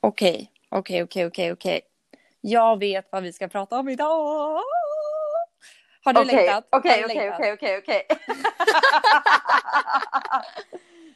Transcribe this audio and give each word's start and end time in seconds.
Okej, 0.00 0.50
okej, 0.70 1.02
okej, 1.02 1.26
okej, 1.26 1.52
okej. 1.52 1.80
Jag 2.40 2.78
vet 2.78 3.08
vad 3.12 3.22
vi 3.22 3.32
ska 3.32 3.48
prata 3.48 3.78
om 3.78 3.88
idag. 3.88 4.60
Har 6.04 6.12
du 6.12 6.20
Okej, 6.20 6.34
längtat? 6.36 6.66
Okej, 6.70 7.04
okej, 7.04 7.32
okej, 7.34 7.52
okej, 7.52 7.78
okej. 7.82 8.02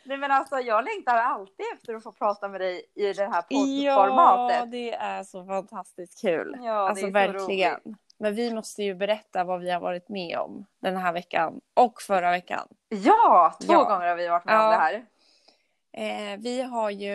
Nej 0.05 0.17
men 0.19 0.31
alltså 0.31 0.57
jag 0.59 0.85
längtar 0.85 1.17
alltid 1.17 1.67
efter 1.75 1.95
att 1.95 2.03
få 2.03 2.13
prata 2.13 2.49
med 2.49 2.61
dig 2.61 2.83
i 2.95 3.13
det 3.13 3.25
här 3.27 3.45
Ja, 3.49 3.95
poddformatet. 3.97 4.71
det 4.71 4.95
är 4.95 5.25
så 5.25 5.45
fantastiskt 5.45 6.21
kul. 6.21 6.57
Ja, 6.63 6.73
det 6.73 6.79
alltså 6.89 7.11
verkligen. 7.11 7.75
roligt. 7.75 7.99
Men 8.19 8.35
vi 8.35 8.55
måste 8.55 8.83
ju 8.83 8.95
berätta 8.95 9.45
vad 9.45 9.61
vi 9.61 9.71
har 9.71 9.81
varit 9.81 10.09
med 10.09 10.39
om 10.39 10.67
den 10.83 10.97
här 10.97 11.13
veckan 11.13 11.61
och 11.75 12.03
förra 12.03 12.31
veckan. 12.31 12.69
Ja, 12.89 13.55
två 13.67 13.73
Ja. 13.73 13.83
gånger 13.85 14.07
har 14.09 14.17
vi 14.17 14.29
varit 14.29 14.45
med 14.45 14.55
Ja. 14.55 14.65
om 14.65 14.71
det 14.71 14.77
här. 14.77 15.05
Eh, 16.33 16.39
vi 16.41 16.63
har 16.63 16.91
ju, 16.91 17.11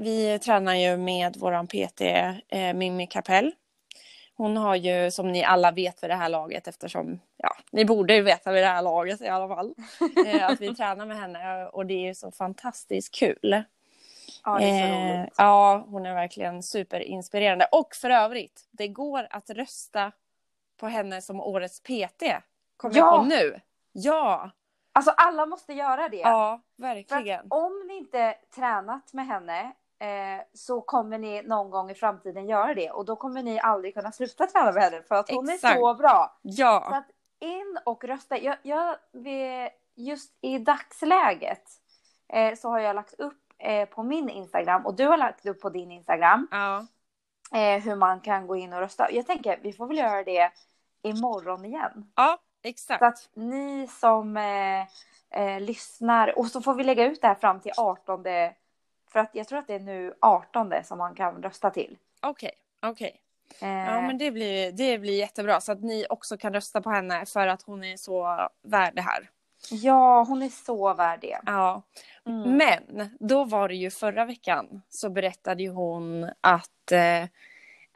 vi 0.00 0.38
tränar 0.38 0.74
ju 0.74 0.96
med 0.96 1.36
våran 1.36 1.66
PT 1.66 2.00
eh, 2.48 2.72
Mimmi 2.74 3.06
Kapell. 3.06 3.52
Hon 4.36 4.56
har 4.56 4.74
ju, 4.76 5.10
som 5.10 5.32
ni 5.32 5.44
alla 5.44 5.70
vet 5.70 6.02
vid 6.02 6.10
det 6.10 6.14
här 6.14 6.28
laget 6.28 6.68
eftersom, 6.68 7.20
ja, 7.36 7.56
ni 7.72 7.84
borde 7.84 8.14
ju 8.14 8.22
veta 8.22 8.52
vid 8.52 8.62
det 8.62 8.66
här 8.68 8.82
laget 8.82 9.20
i 9.20 9.28
alla 9.28 9.48
fall, 9.48 9.74
eh, 10.26 10.46
att 10.50 10.60
vi 10.60 10.74
tränar 10.74 11.06
med 11.06 11.16
henne 11.16 11.66
och 11.66 11.86
det 11.86 11.94
är 11.94 12.06
ju 12.06 12.14
så 12.14 12.30
fantastiskt 12.30 13.14
kul. 13.14 13.62
Ja, 14.44 14.58
det 14.58 14.64
är 14.64 14.88
så 14.88 14.94
Eh, 14.94 15.18
roligt. 15.20 15.34
ja, 15.36 15.84
hon 15.88 16.06
är 16.06 16.14
verkligen 16.14 16.62
superinspirerande. 16.62 17.66
Och 17.72 17.94
för 17.94 18.10
övrigt, 18.10 18.68
det 18.70 18.88
går 18.88 19.26
att 19.30 19.50
rösta 19.50 20.12
på 20.76 20.86
henne 20.88 21.22
som 21.22 21.40
årets 21.40 21.80
PT. 21.80 22.22
Kommer 22.76 22.96
jag 22.96 23.06
Ja! 23.06 23.18
på 23.18 23.24
nu. 23.24 23.60
Ja, 23.92 24.50
Alltså 24.92 25.10
alla 25.10 25.46
måste 25.46 25.72
göra 25.72 26.08
det. 26.08 26.16
ja, 26.16 26.60
För 26.76 26.82
verkligen. 26.82 27.46
om 27.50 27.84
ni 27.88 27.96
inte 27.96 28.34
tränat 28.54 29.12
med 29.12 29.26
henne 29.26 29.72
eh, 30.00 30.42
så 30.54 30.80
kommer 30.80 31.18
ni 31.18 31.42
någon 31.42 31.70
gång 31.70 31.90
i 31.90 31.94
framtiden 31.94 32.48
göra 32.48 32.74
det 32.74 32.90
och 32.90 33.04
då 33.04 33.16
kommer 33.16 33.42
ni 33.42 33.60
aldrig 33.60 33.94
kunna 33.94 34.12
sluta 34.12 34.46
träna 34.46 34.72
med 34.72 34.82
henne 34.82 35.02
för 35.02 35.14
att 35.14 35.30
hon 35.30 35.48
är 35.48 35.54
Exakt. 35.54 35.78
så 35.78 35.94
bra. 35.94 36.38
Så 36.42 36.48
Ja, 36.62 36.96
att 36.96 37.10
in 37.38 37.78
och 37.84 38.04
rösta. 38.04 38.38
Jag, 38.38 38.56
jag, 38.62 38.96
just 39.94 40.38
i 40.40 40.58
dagsläget 40.58 41.62
eh, 42.32 42.54
så 42.54 42.68
har 42.68 42.78
jag 42.78 42.96
lagt 42.96 43.20
upp 43.20 43.42
eh, 43.58 43.88
på 43.88 44.02
min 44.02 44.28
Instagram 44.30 44.86
och 44.86 44.94
du 44.94 45.06
har 45.06 45.16
lagt 45.16 45.46
upp 45.46 45.60
på 45.60 45.70
din 45.70 45.90
Instagram 45.92 46.48
ja, 46.50 46.86
eh, 47.58 47.82
hur 47.82 47.96
man 47.96 48.20
kan 48.20 48.46
gå 48.46 48.56
in 48.56 48.72
och 48.72 48.80
rösta. 48.80 49.12
Jag 49.12 49.26
tänker 49.26 49.58
vi 49.62 49.72
får 49.72 49.86
väl 49.86 49.98
göra 49.98 50.24
det 50.24 50.50
imorgon 51.02 51.64
igen. 51.64 52.12
ja, 52.16 52.38
Så 52.62 52.68
exakt. 52.68 53.02
att 53.02 53.28
ni 53.34 53.88
som 53.88 54.36
eh, 54.36 54.80
eh, 55.30 55.60
lyssnar 55.60 56.38
och 56.38 56.46
så 56.46 56.60
får 56.60 56.74
vi 56.74 56.84
lägga 56.84 57.04
ut 57.04 57.20
det 57.20 57.28
här 57.28 57.34
fram 57.34 57.60
till 57.60 57.72
18 57.76 58.22
för 59.12 59.20
att 59.20 59.30
jag 59.32 59.48
tror 59.48 59.58
att 59.58 59.66
det 59.66 59.74
är 59.74 59.80
nu 59.80 60.14
18 60.20 60.72
som 60.84 60.98
man 60.98 61.14
kan 61.14 61.42
rösta 61.42 61.70
till. 61.70 61.96
Okej, 62.20 62.50
okej. 62.82 63.20
Eh, 63.60 63.68
Ja, 63.68 64.00
men 64.00 64.18
det 64.18 64.30
blir, 64.30 64.72
det 64.72 64.98
blir 64.98 65.18
jättebra 65.18 65.60
så 65.60 65.72
att 65.72 65.82
ni 65.82 66.06
också 66.10 66.36
kan 66.36 66.52
rösta 66.52 66.80
på 66.82 66.90
henne 66.90 67.26
för 67.26 67.46
att 67.46 67.62
hon 67.62 67.84
är 67.84 67.96
så 67.96 68.48
värd 68.62 68.94
det 68.94 69.02
här. 69.02 69.30
ja, 69.70 70.22
hon 70.28 70.42
är 70.42 70.48
så 70.48 70.94
värd 70.94 71.20
det. 71.20 71.38
Ja, 71.46 71.82
Mm. 72.26 72.56
Men 72.56 73.10
då 73.20 73.44
var 73.44 73.68
det 73.68 73.74
ju 73.74 73.90
förra 73.90 74.24
veckan 74.24 74.82
så 74.88 75.10
berättade 75.10 75.62
ju 75.62 75.70
hon 75.70 76.30
att, 76.40 76.92
eh, 76.92 77.24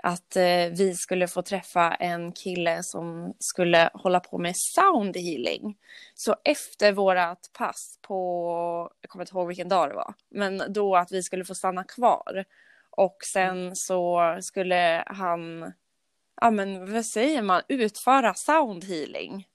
att 0.04 0.36
eh, 0.36 0.66
vi 0.70 0.94
skulle 0.94 1.28
få 1.28 1.42
träffa 1.42 1.94
en 1.94 2.32
kille 2.32 2.82
som 2.82 3.34
skulle 3.38 3.90
hålla 3.94 4.20
på 4.20 4.38
med 4.38 4.56
sound 4.56 5.16
healing. 5.16 5.78
Så 6.14 6.36
efter 6.44 6.92
vårat 6.92 7.50
pass 7.58 7.98
på, 8.02 8.90
jag 9.00 9.10
kommer 9.10 9.22
inte 9.22 9.34
ihåg 9.34 9.48
vilken 9.48 9.68
dag 9.68 9.88
det 9.88 9.94
var, 9.94 10.14
men 10.30 10.62
då 10.68 10.96
att 10.96 11.12
vi 11.12 11.22
skulle 11.22 11.44
få 11.44 11.54
stanna 11.54 11.84
kvar. 11.84 12.44
Och 12.90 13.16
sen 13.32 13.76
så 13.76 14.20
skulle 14.42 15.04
han, 15.06 15.72
ja 16.40 16.50
men 16.50 16.92
vad 16.92 17.06
säger 17.06 17.42
man, 17.42 17.62
utföra 17.68 18.34
sound 18.34 18.84
healing. 18.84 19.46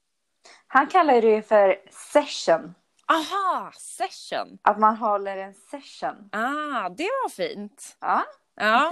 Han 0.67 0.87
kallar 0.87 1.21
det 1.21 1.29
ju 1.29 1.41
för 1.41 1.75
session. 2.13 2.75
Aha, 3.05 3.71
session. 3.77 4.57
Att 4.61 4.79
man 4.79 4.95
håller 4.95 5.37
en 5.37 5.53
session. 5.53 6.29
Ah, 6.31 6.89
det 6.89 7.03
var 7.23 7.29
fint. 7.29 7.97
Ja. 7.99 8.25
Ja, 8.59 8.89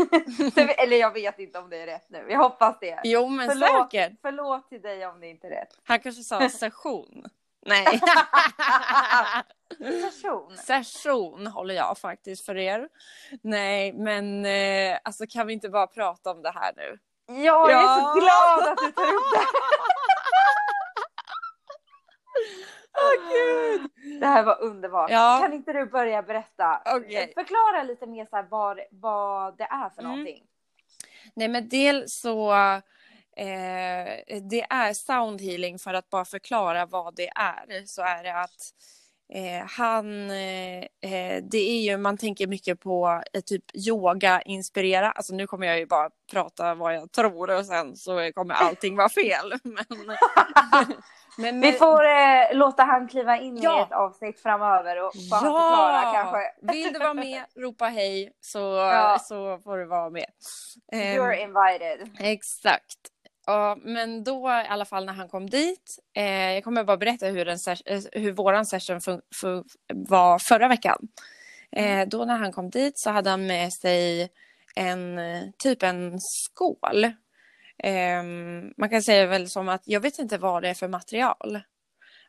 Eller 0.78 0.98
jag 0.98 1.14
vet 1.14 1.40
inte 1.40 1.60
om 1.60 1.70
det 1.70 1.78
är 1.78 1.86
rätt 1.86 2.10
nu. 2.10 2.26
Jag 2.30 2.40
hoppas 2.40 2.80
det. 2.80 3.00
jo 3.04 3.28
men 3.28 3.50
Förlåt. 3.50 3.92
säkert. 3.92 4.20
Förlåt 4.22 4.70
till 4.70 4.82
dig 4.82 5.06
om 5.08 5.20
det 5.20 5.28
inte 5.28 5.48
är 5.48 5.52
rätt. 5.52 5.70
Han 5.84 6.00
kanske 6.00 6.24
sa 6.24 6.50
session. 6.60 7.26
Nej. 7.66 8.00
Session. 10.12 10.58
Session 10.58 11.48
håller 11.48 11.74
jag 11.76 11.98
faktiskt 11.98 12.46
för 12.46 12.58
er. 12.58 12.88
Nej, 13.44 13.94
men 13.94 14.46
eh, 14.46 14.98
alltså 15.04 15.26
kan 15.30 15.48
vi 15.48 15.54
inte 15.54 15.70
bara 15.70 15.88
prata 15.88 16.32
om 16.32 16.42
det 16.42 16.52
här 16.52 16.72
nu? 16.76 16.98
Ja, 17.28 17.72
jag 17.72 17.72
är 17.72 17.74
Ja. 17.84 18.14
så 18.16 18.20
glad 18.20 18.72
att 18.72 18.78
du 18.78 18.92
tar 18.92 19.04
upp 19.04 19.32
det. 19.34 19.40
Åh 22.98 23.32
gud! 23.32 23.92
Det 24.20 24.26
här 24.26 24.44
var 24.44 24.62
underbart. 24.62 25.10
Ja. 25.12 25.40
Kan 25.42 25.54
inte 25.54 25.74
du 25.74 25.86
börja 25.86 26.22
berätta? 26.22 26.82
Okej. 26.86 27.32
Förklara 27.36 27.84
lite 27.84 28.08
mer 28.08 28.26
så 28.26 28.46
vad, 28.50 28.80
vad 28.92 29.58
det 29.58 29.64
är 29.64 29.90
för 29.90 30.02
Mm. 30.02 30.12
någonting. 30.12 30.44
Nej 31.34 31.48
men 31.48 31.70
dels 31.70 32.20
så 32.20 32.52
eh, 33.38 34.40
det 34.50 34.66
är 34.70 34.94
sound 34.94 35.42
healing 35.42 35.80
för 35.80 35.94
att 35.94 36.10
bara 36.10 36.26
förklara 36.26 36.86
vad 36.86 37.16
det 37.16 37.28
är 37.36 37.86
så 37.86 38.02
är 38.02 38.24
det 38.24 38.36
att 38.42 38.74
eh, 39.34 39.68
han, 39.68 40.32
eh, 40.32 40.78
eh, 41.12 41.44
det 41.44 41.58
är 41.58 41.82
ju, 41.82 41.98
man 41.98 42.18
tänker 42.18 42.48
mycket 42.48 42.80
på 42.80 43.22
eh, 43.34 43.42
typ 43.42 43.64
yoga 43.88 44.42
inspirera, 44.42 45.12
alltså 45.12 45.34
nu 45.36 45.48
kommer 45.48 45.68
jag 45.68 45.80
ju 45.80 45.86
bara 45.86 46.10
prata 46.32 46.76
vad 46.76 46.96
jag 46.96 47.12
tror 47.12 47.50
och 47.58 47.66
sen 47.66 47.96
så 47.96 48.32
kommer 48.36 48.56
allting 48.56 48.96
vara 48.96 49.10
fel. 49.10 49.54
Men, 49.64 49.86
men, 51.38 51.62
Vi 51.62 51.72
får 51.72 52.06
eh, 52.06 52.54
låta 52.58 52.84
han 52.84 53.08
kliva 53.08 53.38
in 53.38 53.58
Ja. 53.62 53.80
i 53.80 53.82
ett 53.84 53.92
avsnitt 53.92 54.42
framöver 54.42 55.02
och 55.06 55.14
få 55.14 55.36
han 55.36 55.44
förklara 55.44 56.02
kanske. 56.14 56.38
Vill 56.74 56.94
du 56.94 57.00
vara 57.00 57.14
med, 57.14 57.44
ropa 57.56 57.86
hej 57.86 58.32
så, 58.42 58.60
Ja. 58.60 59.20
så 59.22 59.60
får 59.64 59.78
du 59.78 59.86
vara 59.86 60.10
med. 60.10 60.26
Ehm, 60.92 61.02
You're 61.02 61.34
invited. 61.34 62.10
Exakt. 62.20 62.98
Ja, 63.46 63.78
men 63.82 64.24
då 64.24 64.50
i 64.50 64.68
alla 64.70 64.86
fall 64.86 65.06
när 65.06 65.14
han 65.14 65.30
kom 65.30 65.50
dit, 65.50 65.98
eh, 66.18 66.52
jag 66.54 66.64
kommer 66.64 66.84
bara 66.84 66.98
berätta 66.98 67.26
hur, 67.26 67.48
en 67.48 67.58
eh, 67.86 68.00
hur 68.12 68.32
våran 68.32 68.66
session 68.66 69.00
var 69.94 70.40
förra 70.40 70.68
veckan. 70.68 71.08
Eh, 71.72 72.08
då 72.08 72.26
när 72.26 72.38
han 72.38 72.52
kom 72.54 72.70
dit 72.70 73.00
så 73.00 73.10
hade 73.10 73.30
han 73.30 73.48
med 73.48 73.74
sig 73.74 74.30
en 74.76 75.20
eh, 75.20 75.44
typ 75.64 75.84
en 75.84 76.20
skål. 76.20 77.12
Ehm, 77.84 78.74
man 78.78 78.90
kan 78.90 79.02
säga 79.02 79.26
väl 79.28 79.50
som 79.50 79.70
att, 79.70 79.82
jag 79.86 80.00
vet 80.00 80.20
inte 80.20 80.38
vad 80.38 80.62
det 80.64 80.70
är 80.70 80.74
för 80.74 80.88
material. 80.88 81.60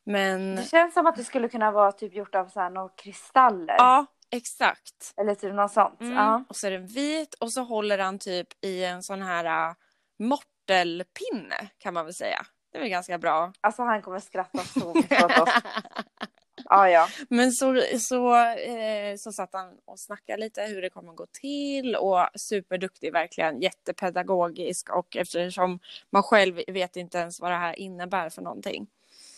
Men 0.04 0.56
Det 0.56 0.62
känns 0.70 0.94
som 0.94 1.06
att 1.06 1.16
det 1.16 1.24
skulle 1.24 1.48
kunna 1.48 1.70
vara 1.70 1.92
typ 1.92 2.14
gjort 2.14 2.34
av 2.34 2.48
så 2.48 2.60
här 2.60 2.70
några 2.70 2.88
kristaller. 2.88 3.74
ja, 3.78 4.06
exakt. 4.30 5.14
Eller 5.16 5.34
typ 5.34 5.54
något 5.54 5.72
sånt. 5.72 6.00
Mm. 6.00 6.14
Ja. 6.14 6.44
Och 6.48 6.56
så 6.56 6.66
är 6.66 6.70
den 6.70 6.86
vit 6.86 7.34
och 7.34 7.52
så 7.52 7.62
håller 7.62 7.98
han 7.98 8.18
typ 8.18 8.48
i 8.64 8.84
en 8.84 9.02
sån 9.02 9.22
här 9.22 9.70
uh, 9.70 9.74
mortelpinne 10.18 11.68
kan 11.78 11.94
man 11.94 12.04
väl 12.04 12.14
säga. 12.14 12.46
Det 12.72 12.78
är 12.78 12.82
väl 12.82 12.90
ganska 12.90 13.18
bra. 13.18 13.52
Alltså 13.60 13.82
han 13.82 14.02
kommer 14.02 14.18
skratta 14.18 14.58
så 14.58 14.94
mycket 14.94 15.24
åt 15.24 15.38
oss. 15.38 15.48
Ja, 16.68 16.90
ja. 16.90 17.08
Men 17.28 17.52
så, 17.52 17.82
så, 17.98 18.36
eh, 18.44 19.16
så 19.16 19.32
satt 19.32 19.50
han 19.52 19.68
och 19.84 20.00
snackade 20.00 20.40
lite 20.40 20.62
hur 20.62 20.82
det 20.82 20.90
kommer 20.90 21.12
gå 21.12 21.26
till 21.26 21.96
och 21.96 22.28
superduktig 22.34 23.12
verkligen, 23.12 23.60
jättepedagogisk 23.60 24.90
och 24.90 25.16
eftersom 25.16 25.78
man 26.10 26.22
själv 26.22 26.60
vet 26.68 26.96
inte 26.96 27.18
ens 27.18 27.40
vad 27.40 27.50
det 27.50 27.56
här 27.56 27.78
innebär 27.78 28.30
för 28.30 28.42
någonting. 28.42 28.86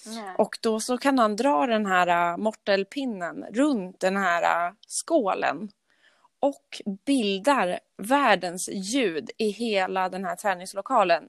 Nej. 0.06 0.34
Och 0.38 0.58
då 0.60 0.80
så 0.80 0.98
kan 0.98 1.18
han 1.18 1.36
dra 1.36 1.66
den 1.66 1.86
här 1.86 2.32
uh, 2.32 2.38
mortelpinnen 2.38 3.44
runt 3.52 4.00
den 4.00 4.16
här 4.16 4.68
uh, 4.68 4.74
skålen 4.86 5.70
och 6.40 6.82
bildar 7.06 7.80
världens 7.96 8.68
ljud 8.68 9.30
i 9.36 9.50
hela 9.50 10.08
den 10.08 10.24
här 10.24 10.36
träningslokalen 10.36 11.28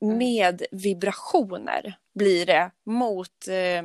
med 0.00 0.62
vibrationer 0.70 1.98
blir 2.14 2.46
det 2.46 2.70
mot 2.86 3.48
eh, 3.48 3.82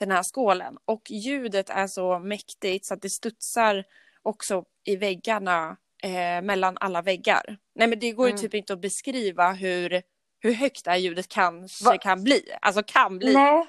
den 0.00 0.10
här 0.10 0.22
skålen. 0.22 0.78
Och 0.84 1.02
ljudet 1.10 1.70
är 1.70 1.86
så 1.86 2.18
mäktigt 2.18 2.86
så 2.86 2.94
att 2.94 3.02
det 3.02 3.10
studsar 3.10 3.84
också 4.22 4.64
i 4.84 4.96
väggarna 4.96 5.76
eh, 6.02 6.42
mellan 6.42 6.76
alla 6.80 7.02
väggar. 7.02 7.58
Nej 7.74 7.88
men 7.88 7.98
det 7.98 8.12
går 8.12 8.26
ju 8.26 8.30
Mm. 8.32 8.40
typ 8.42 8.54
inte 8.54 8.72
att 8.72 8.80
beskriva 8.80 9.52
hur, 9.52 10.02
hur 10.40 10.52
högt 10.52 10.84
det 10.84 10.90
här 10.90 10.98
ljudet 10.98 11.28
kanske 11.28 11.84
Va? 11.84 11.98
kan 11.98 12.24
bli. 12.24 12.42
Alltså 12.62 12.82
kan 12.86 13.18
bli. 13.18 13.34
Nej. 13.34 13.66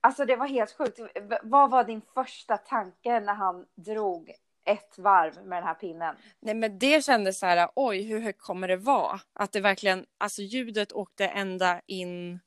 Alltså 0.00 0.24
det 0.24 0.36
var 0.36 0.46
helt 0.46 0.76
sjukt. 0.76 0.98
V- 0.98 1.38
Vad 1.42 1.70
var 1.70 1.84
din 1.84 2.02
första 2.14 2.56
tanke 2.56 3.20
när 3.20 3.34
han 3.34 3.66
drog 3.76 4.30
ett 4.66 4.98
varv 4.98 5.46
med 5.46 5.58
den 5.58 5.64
här 5.66 5.74
pinnen? 5.74 6.16
Nej 6.40 6.54
men 6.54 6.78
det 6.78 7.04
kändes 7.04 7.38
så 7.38 7.46
här, 7.46 7.68
oj 7.76 8.02
hur 8.02 8.20
högt 8.20 8.40
kommer 8.42 8.68
det 8.68 8.76
vara? 8.76 9.20
Att 9.32 9.52
det 9.52 9.60
verkligen, 9.60 10.06
alltså 10.18 10.42
ljudet 10.42 10.92
åkte 10.92 11.26
ända 11.26 11.80
in, 11.86 12.40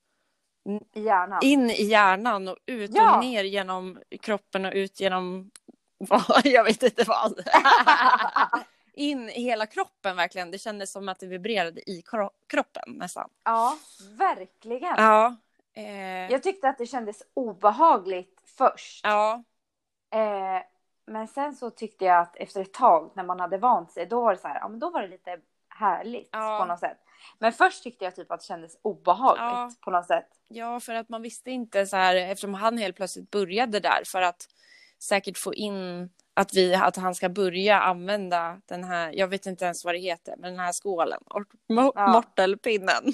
hjärnan. 0.94 1.39
in 1.44 1.69
i 1.69 1.83
hjärnan 1.83 2.48
och 2.48 2.57
ut 2.65 2.92
Ja. 2.94 3.15
och 3.18 3.24
ner 3.24 3.44
genom 3.44 4.00
kroppen 4.21 4.65
och 4.65 4.71
ut 4.75 5.00
genom, 5.00 5.51
jag 6.44 6.63
vet 6.63 6.83
inte 6.83 7.04
vad. 7.04 7.39
in 8.94 9.30
i 9.30 9.42
hela 9.44 9.65
kroppen 9.65 10.15
verkligen. 10.15 10.51
Det 10.51 10.57
kändes 10.57 10.92
som 10.92 11.10
att 11.10 11.19
det 11.19 11.25
vibrerade 11.27 11.89
i 11.89 12.01
kro 12.01 12.30
kroppen 12.48 12.83
nästan. 12.88 13.30
Ja, 13.44 13.77
verkligen. 14.18 14.94
Ja. 14.98 15.36
Eh, 15.74 16.31
Jag 16.31 16.44
tyckte 16.44 16.69
att 16.69 16.77
det 16.77 16.86
kändes 16.88 17.24
obehagligt 17.33 18.42
först. 18.57 19.01
ja. 19.06 19.44
Eh, 20.12 20.63
men 21.06 21.27
sen 21.27 21.56
så 21.56 21.69
tyckte 21.69 22.06
jag 22.06 22.19
att 22.19 22.36
efter 22.36 22.62
ett 22.62 22.74
tag 22.74 23.12
när 23.13 23.24
man 23.24 23.39
hade 23.39 23.57
vant 23.57 23.92
sig, 23.92 24.06
då 24.06 24.21
var 24.21 24.31
det 24.31 24.39
så 24.42 24.48
här, 24.48 24.60
ja 24.60 24.68
men 24.68 24.80
då 24.80 24.89
var 24.89 25.01
det 25.01 25.07
lite 25.07 25.39
härligt 25.69 26.30
Ja. 26.31 26.57
på 26.60 26.65
något 26.65 26.80
sätt. 26.80 26.98
Men 27.39 27.53
först 27.53 27.83
tyckte 27.83 28.05
jag 28.05 28.15
typ 28.15 28.31
att 28.31 28.39
det 28.39 28.45
kändes 28.45 28.77
obehagligt 28.81 29.41
Ja. 29.41 29.71
på 29.81 29.91
något 29.91 30.07
sätt. 30.07 30.27
Ja, 30.47 30.79
för 30.79 30.95
att 30.95 31.09
man 31.09 31.21
visste 31.21 31.51
inte 31.51 31.85
så 31.85 31.97
här 31.97 32.15
eftersom 32.15 32.53
han 32.53 32.77
helt 32.77 32.95
plötsligt 32.95 33.31
började 33.31 33.79
där 33.79 34.01
för 34.05 34.21
att 34.21 34.45
säkert 34.99 35.37
få 35.37 35.53
in 35.53 36.09
att, 36.33 36.53
vi, 36.53 36.75
att 36.75 36.95
han 36.95 37.15
ska 37.15 37.29
börja 37.29 37.79
använda 37.79 38.61
den 38.65 38.83
här, 38.83 39.11
jag 39.15 39.27
vet 39.27 39.45
inte 39.45 39.65
ens 39.65 39.85
vad 39.85 39.95
det 39.95 39.99
heter, 39.99 40.35
men 40.37 40.51
den 40.53 40.59
här 40.65 40.71
skålen, 40.71 41.19
or- 41.29 41.45
mo- 41.73 41.91
Ja. 41.95 42.07
mortelpinnen. 42.07 43.03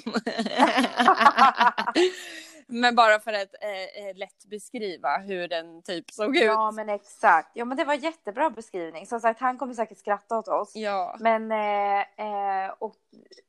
men 2.70 2.94
bara 2.94 3.20
för 3.20 3.32
att 3.32 3.54
eh, 3.62 4.06
eh, 4.06 4.16
lätt 4.16 4.44
beskriva 4.44 5.18
hur 5.18 5.48
den 5.48 5.82
typ 5.82 6.10
såg 6.10 6.36
ut. 6.36 6.42
Ja 6.42 6.70
men 6.70 6.88
exakt. 6.88 7.50
Ja 7.54 7.64
men 7.64 7.76
det 7.76 7.84
var 7.84 7.94
jättebra 7.94 8.50
beskrivning. 8.50 9.06
Som 9.06 9.20
sagt 9.20 9.40
han 9.40 9.58
kommer 9.58 9.74
säkert 9.74 9.98
skratta 9.98 10.38
åt 10.38 10.48
oss. 10.48 10.72
Ja, 10.74 11.16
Men 11.20 11.52
eh, 11.52 12.00
eh, 12.00 12.70
och 12.78 12.94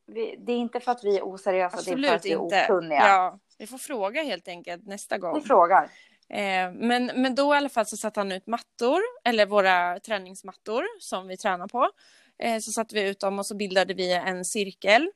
vi, 0.08 0.36
det 0.40 0.52
är 0.52 0.58
inte 0.58 0.80
för 0.80 0.92
att 0.92 1.04
vi 1.04 1.18
är 1.18 1.22
oseriösa, 1.22 1.78
det 1.78 1.82
är 1.82 1.84
för 1.84 1.92
absolut 1.92 2.12
att 2.12 2.26
vi 2.26 2.32
är 2.32 2.44
inte. 2.44 2.66
okunniga. 2.66 3.00
Ja, 3.00 3.40
vi 3.58 3.68
får 3.68 3.78
fråga 3.78 4.24
helt 4.24 4.48
enkelt 4.48 4.88
nästa 4.88 5.18
gång. 5.18 5.36
Vi 5.36 5.42
frågar. 5.42 5.84
Eh, 6.30 6.72
men, 6.74 7.06
men 7.06 7.36
då 7.36 7.54
i 7.54 7.58
alla 7.58 7.70
fall 7.70 7.86
så 7.86 7.98
satte 7.98 8.20
han 8.20 8.32
ut 8.32 8.48
mattor, 8.48 9.02
eller 9.24 9.46
våra 9.46 10.00
träningsmattor 10.00 10.84
som 11.00 11.28
vi 11.28 11.38
tränar 11.38 11.68
på. 11.68 11.90
Så 12.62 12.72
satte 12.72 12.96
vi 12.96 13.10
ut 13.10 13.20
dem 13.20 13.40
och 13.40 13.46
så 13.46 13.56
bildade 13.56 13.94
vi 13.94 14.14
en 14.14 14.46
cirkel. 14.46 15.12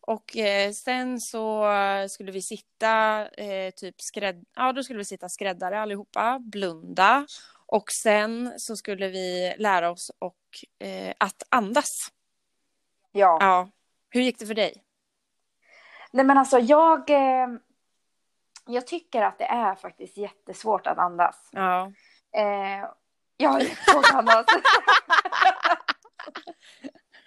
Och 0.00 0.36
eh, 0.36 0.72
sen 0.72 1.20
så 1.20 1.66
skulle 2.08 2.32
vi 2.32 2.42
sitta 2.42 3.26
eh, 3.28 3.70
typ 3.70 4.00
skrädd... 4.00 4.44
Ja, 4.56 4.72
då 4.72 4.82
skulle 4.82 4.98
vi 4.98 5.04
sitta 5.04 5.28
skräddare 5.28 5.80
allihopa, 5.80 6.38
blunda. 6.38 7.26
Och 7.66 7.90
sen 8.02 8.54
så 8.56 8.76
skulle 8.76 9.08
vi 9.08 9.54
lära 9.58 9.90
oss 9.90 10.10
och, 10.18 10.36
eh, 10.78 11.14
att 11.18 11.42
andas. 11.48 12.12
Ja. 13.12 13.38
Ja. 13.40 13.68
Hur 14.10 14.20
gick 14.20 14.38
det 14.38 14.46
för 14.46 14.54
dig? 14.54 14.84
Nej 16.12 16.24
men 16.24 16.38
alltså 16.38 16.58
jag, 16.58 17.10
eh, 17.10 17.48
jag 18.66 18.86
tycker 18.86 19.22
att 19.22 19.38
det 19.38 19.44
är 19.44 19.74
faktiskt 19.74 20.16
jättesvårt 20.16 20.86
att 20.86 20.98
andas. 20.98 21.48
Ja. 21.52 21.92
Eh, 22.36 22.88
jag 23.36 23.50
har 23.50 23.60
jättesvårt 23.60 24.04
att 24.04 24.14
andas. 24.14 24.46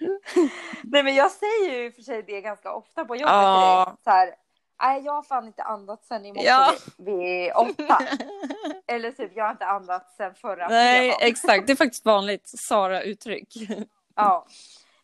Nej 0.84 1.04
men 1.04 1.16
jag 1.16 1.32
säger 1.32 1.80
ju 1.82 1.92
för 1.92 2.02
sig 2.02 2.24
det 2.24 2.42
ganska 2.42 2.74
ofta 2.74 3.06
på 3.06 3.16
jobbet. 3.16 3.34
Ja. 3.34 3.98
Så 4.04 4.10
här, 4.10 4.36
nej 4.82 5.02
jag 5.06 5.14
har 5.14 5.24
fan 5.24 5.48
inte 5.48 5.64
andats 5.64 6.08
sen 6.08 6.26
i 6.26 6.34
morse 6.34 6.48
Ja. 6.48 6.74
vid 6.98 7.52
åtta. 7.56 8.00
Eller 8.88 9.12
typ 9.12 9.32
jag 9.36 9.44
har 9.44 9.52
inte 9.52 9.66
andats 9.66 10.16
sen 10.18 10.36
förra 10.36 10.68
Nej, 10.68 11.00
fredagen. 11.00 11.28
exakt. 11.30 11.68
Det 11.68 11.74
är 11.74 11.78
faktiskt 11.78 12.06
vanligt 12.06 12.48
Sara-uttryck. 12.70 13.54
Ja. 14.16 14.46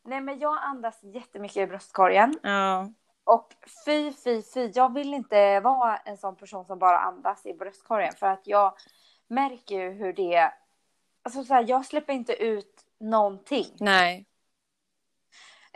Nej 0.03 0.21
men 0.21 0.39
jag 0.39 0.57
andas 0.63 0.99
jättemycket 1.03 1.57
i 1.57 1.67
bröstkorgen. 1.67 2.39
Ja. 2.43 2.89
Och 3.23 3.53
fy, 3.85 4.13
fy, 4.23 4.43
fy. 4.53 4.71
Jag 4.75 4.93
vill 4.93 5.13
inte 5.13 5.59
vara 5.59 5.97
en 5.97 6.17
sån 6.17 6.35
person 6.35 6.65
som 6.65 6.79
bara 6.79 6.99
andas 6.99 7.45
i 7.45 7.53
bröstkorgen. 7.53 8.13
För 8.13 8.27
att 8.27 8.41
jag 8.47 8.73
märker 9.27 9.75
ju 9.75 9.89
hur 9.91 10.13
det... 10.13 10.51
Alltså 11.23 11.43
så 11.43 11.53
här, 11.53 11.65
jag 11.67 11.85
släpper 11.85 12.13
inte 12.13 12.33
ut 12.33 12.85
någonting. 12.99 13.65
Nej. 13.79 14.25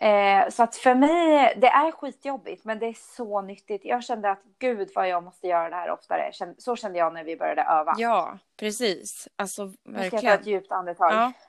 Eh, 0.03 0.49
så 0.49 0.63
att 0.63 0.75
för 0.75 0.95
mig, 0.95 1.53
det 1.57 1.67
är 1.67 1.91
skitjobbigt 1.91 2.65
men 2.65 2.79
det 2.79 2.85
är 2.85 3.15
så 3.15 3.41
nyttigt. 3.41 3.85
Jag 3.85 4.03
kände 4.03 4.31
att 4.31 4.43
gud 4.59 4.91
vad 4.95 5.09
jag 5.09 5.23
måste 5.23 5.47
göra 5.47 5.69
det 5.69 5.75
här 5.75 5.89
oftare. 5.91 6.31
Så 6.57 6.75
kände 6.75 6.99
jag 6.99 7.13
när 7.13 7.23
vi 7.23 7.37
började 7.37 7.61
öva. 7.61 7.95
Ja, 7.97 8.37
precis. 8.57 9.27
Alltså 9.35 9.63
Nu 9.65 9.73
ska 9.83 9.91
jag 9.93 10.09
ta 10.11 10.15
verkligen. 10.15 10.39
ett 10.39 10.47
djupt 10.47 10.71
andetag. 10.71 11.13
Ja. 11.13 11.31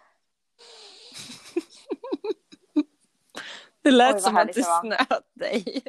Det 3.83 3.91
lät 3.91 4.15
Oj, 4.15 4.21
som 4.21 4.37
att 4.37 4.47
du 4.47 4.53
det 4.53 4.63
snöt 4.63 5.27
dig. 5.33 5.65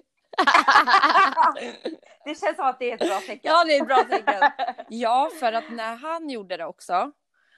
det 2.26 2.40
känns 2.40 2.56
som 2.56 2.66
att 2.66 2.80
det 2.80 2.92
är 2.92 2.94
ett 2.94 3.10
bra 3.10 3.20
tecken. 3.20 3.40
Ja, 3.44 3.64
det 3.64 3.78
är 3.78 3.82
ett 3.82 3.88
bra 3.88 4.04
tecken. 4.04 4.52
Ja, 4.90 5.30
för 5.40 5.54
att 5.54 5.72
när 5.72 5.96
han 5.96 6.30
gjorde 6.30 6.58
det 6.58 6.66
också 6.66 7.12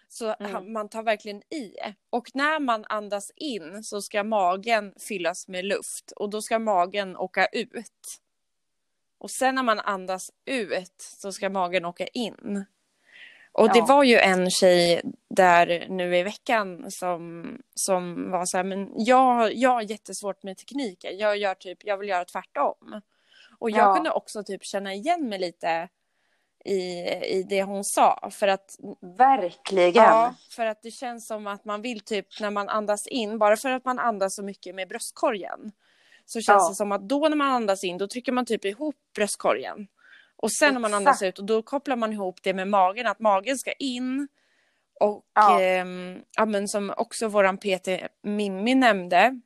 så 0.10 0.36
Mm. 0.40 0.74
man 0.74 0.90
tar 0.90 1.04
verkligen 1.04 1.38
i. 1.54 1.76
Och 2.10 2.28
när 2.34 2.60
man 2.60 2.86
andas 2.90 3.32
in 3.36 3.84
så 3.84 4.02
ska 4.02 4.24
magen 4.24 4.94
fyllas 5.08 5.48
med 5.48 5.66
luft 5.66 6.12
och 6.16 6.30
då 6.30 6.42
ska 6.42 6.60
magen 6.60 7.18
åka 7.18 7.46
ut. 7.46 8.20
Och 9.18 9.32
sen 9.32 9.56
när 9.56 9.64
man 9.64 9.80
andas 9.80 10.32
ut 10.46 10.94
så 11.02 11.32
ska 11.32 11.50
magen 11.50 11.86
åka 11.86 12.08
in. 12.08 12.66
Och 13.52 13.68
det 13.74 13.80
Ja. 13.80 13.86
var 13.86 14.04
ju 14.04 14.18
en 14.18 14.50
tjej 14.52 15.02
där 15.30 15.86
nu 15.90 16.18
i 16.18 16.24
veckan 16.24 16.92
som, 16.92 17.46
som 17.76 18.32
var 18.32 18.46
så 18.46 18.58
här, 18.58 18.64
men 18.64 18.92
jag, 18.96 19.54
jag 19.54 19.70
har 19.70 19.82
jättesvårt 19.82 20.44
med 20.44 20.58
tekniken. 20.58 21.18
Jag, 21.18 21.38
gör 21.38 21.54
typ, 21.56 21.78
jag 21.84 21.98
vill 21.98 22.10
göra 22.10 22.26
tvärtom. 22.26 23.02
Och 23.60 23.70
jag 23.72 23.80
Ja. 23.90 23.96
kunde 23.96 24.12
också 24.12 24.44
typ 24.44 24.64
känna 24.66 24.94
igen 24.94 25.30
mig 25.30 25.40
lite 25.40 25.90
i, 26.68 27.08
i 27.38 27.44
det 27.50 27.64
hon 27.64 27.84
sa. 27.84 28.30
För 28.32 28.48
att, 28.48 28.76
Verkligen. 29.18 29.94
ja, 30.04 30.36
för 30.56 30.66
att 30.66 30.82
det 30.82 30.92
känns 30.92 31.28
som 31.28 31.48
att 31.48 31.66
man 31.66 31.82
vill 31.82 32.00
typ 32.00 32.28
när 32.40 32.52
man 32.52 32.70
andas 32.70 33.08
in, 33.08 33.38
bara 33.38 33.58
för 33.58 33.70
att 33.72 33.86
man 33.86 34.00
andas 34.00 34.36
så 34.36 34.44
mycket 34.44 34.76
med 34.76 34.88
bröstkorgen. 34.88 35.72
Så 36.26 36.42
känns 36.42 36.64
Ja. 36.64 36.70
det 36.70 36.76
som 36.76 36.92
att 36.92 37.02
då 37.10 37.28
när 37.30 37.38
man 37.38 37.48
andas 37.52 37.84
in, 37.84 37.98
då 37.98 38.08
trycker 38.08 38.32
man 38.32 38.46
typ 38.46 38.66
ihop 38.66 38.96
bröstkorgen. 39.16 39.88
Och 40.36 40.52
sen 40.52 40.74
när 40.74 40.82
man 40.82 40.94
andas 40.94 41.22
ut, 41.22 41.40
och 41.40 41.46
då 41.46 41.62
kopplar 41.62 41.96
man 41.96 42.14
ihop 42.14 42.40
det 42.44 42.54
med 42.54 42.68
magen, 42.68 43.08
att 43.08 43.20
magen 43.20 43.58
ska 43.58 43.72
in. 43.74 44.28
Och 45.00 45.24
Ja. 45.36 45.62
ehm, 45.62 46.20
ja, 46.38 46.46
men 46.46 46.68
som 46.68 46.94
också 46.98 47.28
våran 47.28 47.58
PT 47.58 47.88
Mimmi 48.24 48.76
nämnde, 48.76 49.40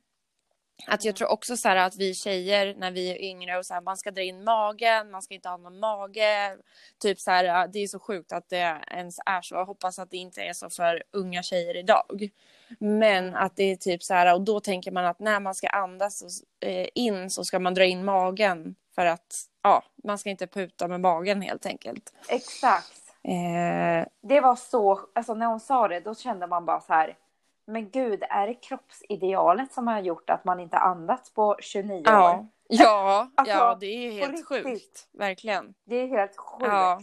att 0.86 1.04
jag 1.04 1.16
tror 1.16 1.28
också 1.28 1.56
så 1.56 1.68
här 1.68 1.76
att 1.76 1.96
vi 1.96 2.14
tjejer 2.14 2.74
när 2.78 2.90
vi 2.90 3.10
är 3.10 3.22
yngre 3.22 3.58
och 3.58 3.66
så 3.66 3.74
här, 3.74 3.80
man 3.80 3.96
ska 3.96 4.10
dra 4.10 4.22
in 4.22 4.44
magen, 4.44 5.10
man 5.10 5.22
ska 5.22 5.34
inte 5.34 5.48
ha 5.48 5.56
någon 5.56 5.78
mage. 5.78 6.56
Typ 6.98 7.20
så 7.20 7.30
här, 7.30 7.68
det 7.68 7.78
är 7.78 7.86
så 7.86 7.98
sjukt 7.98 8.32
att 8.32 8.48
det 8.48 8.78
ens 8.90 9.18
är 9.26 9.42
så. 9.42 9.54
Jag 9.54 9.64
hoppas 9.64 9.98
att 9.98 10.10
det 10.10 10.16
inte 10.16 10.42
är 10.42 10.52
så 10.52 10.70
för 10.70 11.02
unga 11.10 11.42
tjejer 11.42 11.76
idag. 11.76 12.30
Men 12.78 13.34
att 13.34 13.56
det 13.56 13.64
är 13.64 13.76
typ 13.76 14.02
så 14.02 14.14
här, 14.14 14.34
och 14.34 14.40
då 14.40 14.60
tänker 14.60 14.90
man 14.90 15.04
att 15.06 15.18
när 15.18 15.40
man 15.40 15.54
ska 15.54 15.68
andas 15.68 16.22
och, 16.22 16.68
eh, 16.68 16.86
in 16.94 17.30
så 17.30 17.44
ska 17.44 17.58
man 17.58 17.74
dra 17.74 17.84
in 17.84 18.04
magen 18.04 18.74
för 18.94 19.06
att 19.06 19.44
ja, 19.62 19.82
man 20.04 20.18
ska 20.18 20.30
inte 20.30 20.46
puta 20.46 20.88
med 20.88 21.00
magen 21.00 21.42
helt 21.42 21.66
enkelt. 21.66 22.12
Exakt. 22.28 22.92
Eh, 23.24 24.06
Det 24.22 24.40
var 24.40 24.56
så, 24.56 25.00
alltså 25.14 25.34
när 25.34 25.46
hon 25.46 25.60
sa 25.60 25.88
det 25.88 26.00
då 26.00 26.14
kände 26.14 26.46
man 26.46 26.64
bara 26.66 26.80
så 26.80 26.92
här. 26.92 27.16
Men 27.66 27.90
gud, 27.90 28.22
är 28.30 28.46
det 28.46 28.54
kroppsidealet 28.54 29.72
som 29.72 29.86
har 29.86 30.00
gjort 30.00 30.30
att 30.30 30.44
man 30.44 30.60
inte 30.60 30.78
andats 30.78 31.34
på 31.34 31.56
29 31.60 32.02
ja, 32.04 32.34
år? 32.38 32.46
ja, 32.68 33.28
Alltså, 33.36 33.54
ja, 33.54 33.76
det 33.80 33.86
är 33.86 34.10
helt 34.12 34.32
riktigt. 34.32 34.48
sjukt. 34.48 35.08
Verkligen. 35.12 35.74
Det 35.84 35.96
är 35.96 36.06
helt 36.08 36.36
sjukt. 36.36 36.66
Ja. 36.66 37.00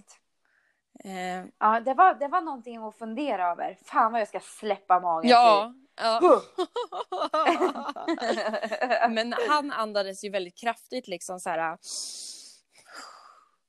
Ja. 1.04 1.78
Eh, 1.78 1.84
det, 1.84 1.94
var, 1.94 2.14
det 2.14 2.28
var 2.28 2.42
någonting 2.42 2.78
att 2.84 2.98
fundera 2.98 3.52
över. 3.52 3.78
Fan 3.86 4.12
vad 4.12 4.22
jag 4.22 4.28
ska 4.28 4.40
släppa 4.40 5.00
magen 5.00 5.30
ja. 5.30 5.74
ja. 5.96 6.42
Men 9.10 9.34
han 9.50 9.72
andades 9.72 10.24
ju 10.24 10.30
väldigt 10.30 10.58
kraftigt 10.58 11.08
liksom 11.08 11.40
så 11.40 11.50
här. 11.50 11.78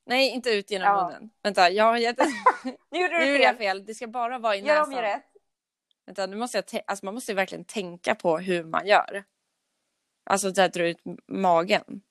Nej, 0.05 0.29
inte 0.29 0.49
ut 0.49 0.71
genom 0.71 0.87
Ja. 0.87 1.05
munnen. 1.05 1.29
Vänta, 1.43 1.69
jag 1.69 1.83
har 1.85 1.97
gett... 1.97 2.17
nu 2.91 3.01
gjorde 3.01 3.19
nu 3.19 3.25
du 3.25 3.31
gjorde 3.31 3.43
jag 3.43 3.57
fel. 3.57 3.57
fel. 3.57 3.85
Det 3.85 3.93
ska 3.93 4.07
bara 4.07 4.37
vara 4.39 4.55
i 4.55 4.59
Gör 4.59 4.65
näsan. 4.65 4.83
om, 4.83 4.91
gör 4.91 5.01
rätt. 5.01 5.30
Nu 6.17 6.35
måste 6.35 6.57
jag 6.71 6.83
alltså, 6.87 7.05
man 7.05 7.13
måste 7.13 7.33
verkligen 7.33 7.65
tänka 7.65 8.15
på 8.15 8.37
hur 8.37 8.63
man 8.63 8.87
gör. 8.87 9.23
Alltså 10.23 10.47
att 10.47 10.73
dra 10.73 10.87
ut 10.87 11.01
magen. 11.27 12.01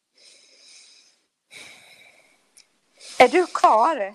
Är 3.18 3.28
du 3.28 3.46
kvar? 3.46 4.14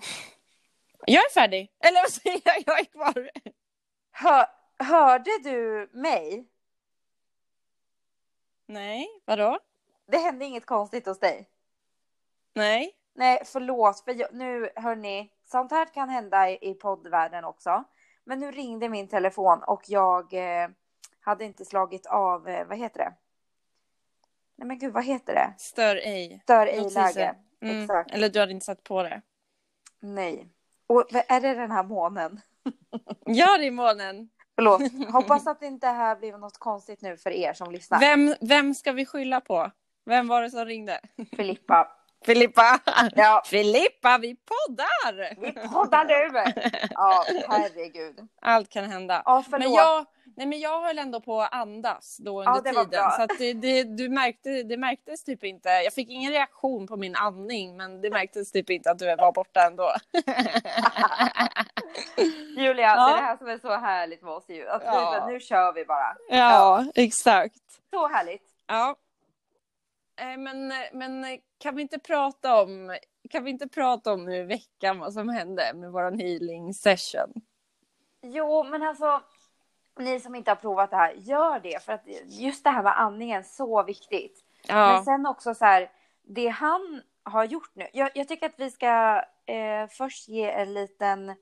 Jag 1.06 1.24
är 1.24 1.30
färdig. 1.34 1.72
Eller 1.80 2.02
vad 2.02 2.12
säger 2.12 2.40
jag? 2.44 2.62
Jag 2.66 2.80
är 2.80 2.84
kvar. 2.84 3.30
Hör, 4.10 4.46
hörde 4.78 5.30
du 5.42 5.90
mig? 5.92 6.46
Nej, 8.66 9.08
vadå? 9.24 9.58
Det 10.06 10.18
hände 10.18 10.44
inget 10.44 10.66
konstigt 10.66 11.06
hos 11.06 11.20
dig? 11.20 11.48
Nej. 12.54 12.92
Nej, 13.14 13.42
förlåt. 13.44 14.00
För 14.04 14.14
jag, 14.14 14.34
nu, 14.34 14.70
hörni, 14.76 15.32
sånt 15.44 15.70
här 15.70 15.86
kan 15.94 16.08
hända 16.08 16.50
i, 16.50 16.70
i 16.70 16.74
poddvärlden 16.74 17.44
också. 17.44 17.84
Men 18.26 18.40
nu 18.40 18.50
ringde 18.50 18.88
min 18.88 19.08
telefon 19.08 19.62
och 19.62 19.82
jag 19.86 20.32
eh, 20.32 20.68
hade 21.20 21.44
inte 21.44 21.64
slagit 21.64 22.06
av, 22.06 22.48
eh, 22.48 22.66
vad 22.66 22.78
heter 22.78 22.98
det? 22.98 23.12
Nej 24.56 24.68
men 24.68 24.78
gud, 24.78 24.92
vad 24.92 25.04
heter 25.04 25.34
det? 25.34 25.54
Stör 25.58 25.96
ej. 25.96 26.40
Stör 26.42 26.66
ej 26.66 26.78
Notiser. 26.78 27.02
läge. 27.02 27.34
Mm. 27.62 27.82
Exakt. 27.82 28.10
Eller 28.10 28.28
du 28.28 28.40
hade 28.40 28.52
inte 28.52 28.66
satt 28.66 28.82
på 28.84 29.02
det. 29.02 29.22
Nej. 30.00 30.48
Och 30.86 31.04
är 31.12 31.40
det 31.40 31.54
den 31.54 31.70
här 31.70 31.82
månen? 31.82 32.40
Ja, 33.28 33.58
det 33.58 33.66
är 33.66 33.70
månen. 33.70 34.28
Förlåt. 34.54 34.82
Hoppas 35.12 35.46
att 35.46 35.60
det 35.60 35.66
inte 35.66 35.86
här 35.86 36.16
blir 36.16 36.38
något 36.38 36.58
konstigt 36.58 37.02
nu 37.02 37.16
för 37.16 37.30
er 37.30 37.52
som 37.52 37.70
lyssnar. 37.72 38.00
Vem, 38.00 38.34
vem 38.40 38.74
ska 38.74 38.92
vi 38.92 39.06
skylla 39.06 39.40
på? 39.40 39.70
Vem 40.04 40.28
var 40.28 40.42
det 40.42 40.50
som 40.50 40.64
ringde? 40.64 41.00
Filippa. 41.36 41.95
Filippa! 42.26 42.78
Ja. 43.14 43.42
Filippa, 43.46 44.18
vi 44.18 44.36
poddar! 44.36 45.40
Vi 45.40 45.52
poddar 45.52 46.04
nu! 46.04 46.52
Ja, 46.90 47.24
herregud. 47.48 48.28
Allt 48.42 48.68
kan 48.70 48.84
hända. 48.84 49.22
Ja. 49.24 49.44
Men 49.48 49.72
jag, 49.72 50.06
nej, 50.36 50.46
men 50.46 50.60
jag 50.60 50.82
höll 50.82 50.98
ändå 50.98 51.20
på 51.20 51.42
att 51.42 51.52
andas 51.54 52.16
då 52.16 52.38
under 52.40 52.52
Ja, 52.52 52.60
det 52.60 52.72
tiden. 52.84 53.10
Så 53.10 53.26
det, 53.38 53.52
det, 53.52 53.82
du 53.84 54.08
märkte, 54.08 54.62
det 54.62 54.76
märktes 54.76 55.24
typ 55.24 55.44
inte. 55.44 55.68
Jag 55.68 55.92
fick 55.92 56.10
ingen 56.10 56.32
reaktion 56.32 56.86
på 56.86 56.96
min 56.96 57.16
andning 57.16 57.76
men 57.76 58.00
det 58.00 58.10
märktes 58.10 58.52
typ 58.52 58.70
inte 58.70 58.90
att 58.90 58.98
du 58.98 59.16
var 59.16 59.32
borta 59.32 59.60
ändå. 59.66 59.92
Julia, 62.56 62.94
Ja. 62.96 63.06
det 63.06 63.12
är 63.12 63.16
det 63.16 63.22
här 63.26 63.36
som 63.36 63.48
är 63.48 63.58
så 63.58 63.76
härligt 63.76 64.22
med 64.22 64.32
oss 64.32 64.44
ju. 64.48 64.68
Att 64.68 64.82
Ja. 64.84 64.92
bara, 64.92 65.26
nu 65.26 65.40
kör 65.40 65.72
vi 65.72 65.84
bara. 65.84 66.16
ja, 66.28 66.84
exakt. 66.94 67.54
Så 67.90 68.08
härligt. 68.08 68.42
Ja. 68.66 68.96
Eh, 70.20 70.36
Men, 70.38 70.72
men 70.92 71.38
kan 71.58 71.76
vi 71.76 71.82
inte 71.82 71.98
prata 71.98 72.62
om 72.62 72.96
kan 73.30 73.44
vi 73.44 73.50
inte 73.50 73.68
prata 73.68 74.12
om 74.12 74.24
nu 74.24 74.36
i 74.36 74.42
veckan 74.42 74.98
vad 74.98 75.12
som 75.12 75.28
hände 75.28 75.72
med 75.74 75.92
våran 75.92 76.18
healing 76.18 76.74
session? 76.74 77.32
Jo, 78.22 78.64
men 78.64 78.82
alltså 78.82 79.22
ni 79.98 80.20
som 80.20 80.34
inte 80.34 80.50
har 80.50 80.56
provat 80.56 80.90
det 80.90 80.96
här, 80.96 81.12
gör 81.12 81.60
det. 81.60 81.82
För 81.82 81.92
att 81.92 82.02
just 82.24 82.64
det 82.64 82.70
här 82.70 82.82
med 82.82 83.00
andningen, 83.00 83.44
så 83.44 83.82
viktigt. 83.82 84.44
Men 84.68 84.76
Ja, 84.76 85.02
sen 85.04 85.26
också 85.26 85.54
så 85.54 85.64
här, 85.64 85.92
det 86.22 86.48
han 86.48 87.02
har 87.22 87.44
gjort 87.44 87.70
nu. 87.74 87.88
Jag, 87.92 88.10
jag 88.14 88.28
tycker 88.28 88.46
att 88.46 88.58
vi 88.60 88.70
ska 88.70 89.22
eh, 89.46 89.86
först 89.90 90.28
ge 90.28 90.50
en 90.50 90.74
liten, 90.74 91.34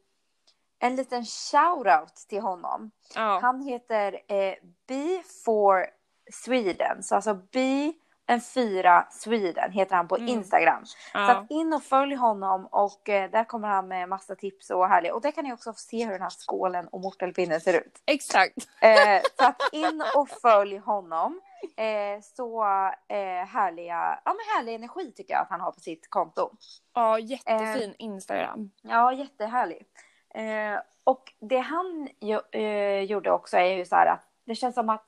en 0.78 0.97
liten 0.97 1.23
shout-out 1.25 2.26
till 2.28 2.40
honom. 2.40 2.90
ja, 3.14 3.38
Han 3.42 3.62
heter 3.62 4.21
eh, 4.28 4.54
B4 4.88 5.87
Sweden, 6.33 7.02
så 7.02 7.14
alltså 7.14 7.35
B 7.52 7.92
en 8.26 8.40
fyra 8.40 9.07
Sweden 9.11 9.73
heter 9.73 9.97
han 9.97 10.09
på 10.09 10.16
Mm. 10.16 10.28
Instagram. 10.28 10.87
Så 10.87 10.97
ja. 11.14 11.31
att 11.31 11.50
in 11.50 11.73
och 11.73 11.83
följ 11.83 12.14
honom 12.14 12.66
och 12.66 13.09
eh, 13.09 13.31
där 13.31 13.45
kommer 13.45 13.69
han 13.69 13.88
med 13.88 14.09
massa 14.09 14.35
tips 14.35 14.71
och 14.71 14.88
härliga. 14.88 15.14
Och 15.14 15.21
där 15.21 15.31
kan 15.31 15.45
ni 15.45 15.52
också 15.52 15.73
se 15.76 16.04
hur 16.04 16.12
den 16.12 16.23
här 16.23 16.31
skålen 16.31 16.88
och 16.88 17.00
mortelpinnen 17.00 17.61
ser 17.61 17.75
ut. 17.81 18.02
exakt. 18.07 18.54
Eh, 18.81 19.21
så 19.38 19.45
att 19.45 19.62
in 19.73 20.02
och 20.16 20.28
följ 20.28 20.76
honom. 20.76 21.40
Eh, 21.76 22.21
så 22.23 22.64
eh, 23.09 23.47
härliga, 23.47 24.21
ja 24.25 24.35
men 24.35 24.57
härlig 24.57 24.75
energi 24.75 25.12
tycker 25.12 25.35
jag 25.35 25.43
att 25.43 25.50
han 25.50 25.61
har 25.61 25.73
på 25.73 25.81
sitt 25.81 26.11
konto. 26.11 26.50
Ja, 26.95 27.19
jättefin 27.19 27.95
Instagram. 27.99 28.71
Ja, 28.83 29.12
jättehärlig. 29.12 29.87
Eh, 30.35 30.81
och 31.04 31.33
det 31.40 31.59
han 31.59 32.09
ju, 32.21 32.40
eh, 32.61 33.00
gjorde 33.02 33.31
också 33.31 33.57
är 33.57 33.76
ju 33.76 33.85
så 33.85 33.97
här 33.97 34.07
att 34.07 34.25
det 34.45 34.54
känns 34.54 34.75
som 34.75 34.88
att 34.88 35.07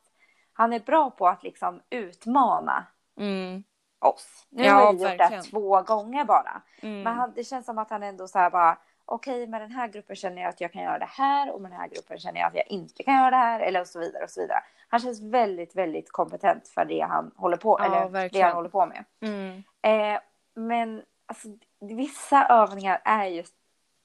han 0.53 0.73
är 0.73 0.81
bra 0.81 1.11
på 1.11 1.29
att 1.29 1.43
liksom 1.43 1.81
utmana 1.91 2.87
Mm, 3.19 3.65
oss. 3.99 4.47
Nu 4.51 4.65
Ja, 4.65 4.73
har 4.75 4.93
vi 4.93 4.99
gjort 5.03 5.11
det 5.11 5.17
verkligen. 5.17 5.45
två 5.45 5.83
gånger 5.83 6.25
bara. 6.25 6.63
mm. 6.83 7.03
Men 7.03 7.15
han, 7.15 7.33
det 7.37 7.45
känns 7.45 7.67
som 7.67 7.79
att 7.79 7.91
han 7.91 8.03
ändå 8.03 8.29
så 8.29 8.39
här 8.39 8.51
bara 8.51 8.79
okej 9.05 9.47
med 9.47 9.61
den 9.61 9.71
här 9.71 9.89
gruppen 9.89 10.17
känner 10.17 10.43
jag 10.43 10.49
att 10.49 10.61
jag 10.61 10.73
kan 10.73 10.83
göra 10.83 10.99
det 10.99 11.09
här 11.11 11.51
och 11.53 11.61
med 11.61 11.71
den 11.71 11.81
här 11.81 11.89
gruppen 11.89 12.19
känner 12.19 12.41
jag 12.41 12.49
att 12.49 12.55
jag 12.55 12.67
inte 12.71 13.03
kan 13.03 13.15
göra 13.15 13.31
det 13.31 13.37
här 13.37 13.61
eller 13.61 13.81
och 13.81 13.87
så 13.87 13.99
vidare 13.99 14.25
och 14.25 14.31
så 14.31 14.41
vidare. 14.41 14.63
Han 14.89 15.01
känns 15.01 15.21
väldigt, 15.23 15.77
väldigt 15.77 16.13
kompetent 16.13 16.69
för 16.69 16.85
det 16.85 17.01
han 17.01 17.31
håller 17.37 17.57
på, 17.57 17.77
Ja, 17.81 17.85
eller 18.09 18.29
det 18.29 18.41
han 18.41 18.53
håller 18.53 18.69
på 18.69 18.87
med. 18.87 19.05
Mm. 19.21 19.63
Eh, 19.83 20.21
men 20.55 21.03
alltså, 21.27 21.49
vissa 21.81 22.47
övningar 22.47 23.01
är 23.05 23.25
ju 23.27 23.45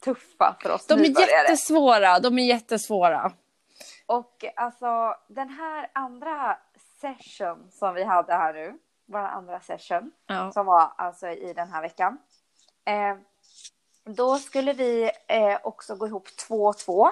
tuffa 0.03 0.56
för 0.62 0.72
oss 0.72 0.88
De 0.88 0.94
är 1.00 1.20
jättesvåra, 1.22 2.20
de 2.20 2.39
är 2.39 2.46
jättesvåra. 2.46 3.32
Och 4.06 4.46
alltså 4.56 5.15
den 5.27 5.50
här 5.50 5.89
andra 5.94 6.58
session 7.01 7.68
som 7.72 7.94
vi 7.96 8.03
hade 8.03 8.34
här 8.34 8.53
nu, 8.53 8.77
vår 9.12 9.20
andra 9.20 9.60
session, 9.60 10.12
Ja. 10.27 10.51
som 10.51 10.65
var 10.65 10.91
alltså 10.98 11.27
i 11.30 11.53
den 11.53 11.70
här 11.72 11.82
veckan. 11.82 12.18
Eh, 12.86 13.15
då 14.15 14.38
skulle 14.38 14.74
vi 14.74 15.12
eh, 15.27 15.58
också 15.63 15.96
gå 15.96 16.08
ihop 16.08 16.27
två 16.48 16.65
och 16.65 16.77
två. 16.77 17.10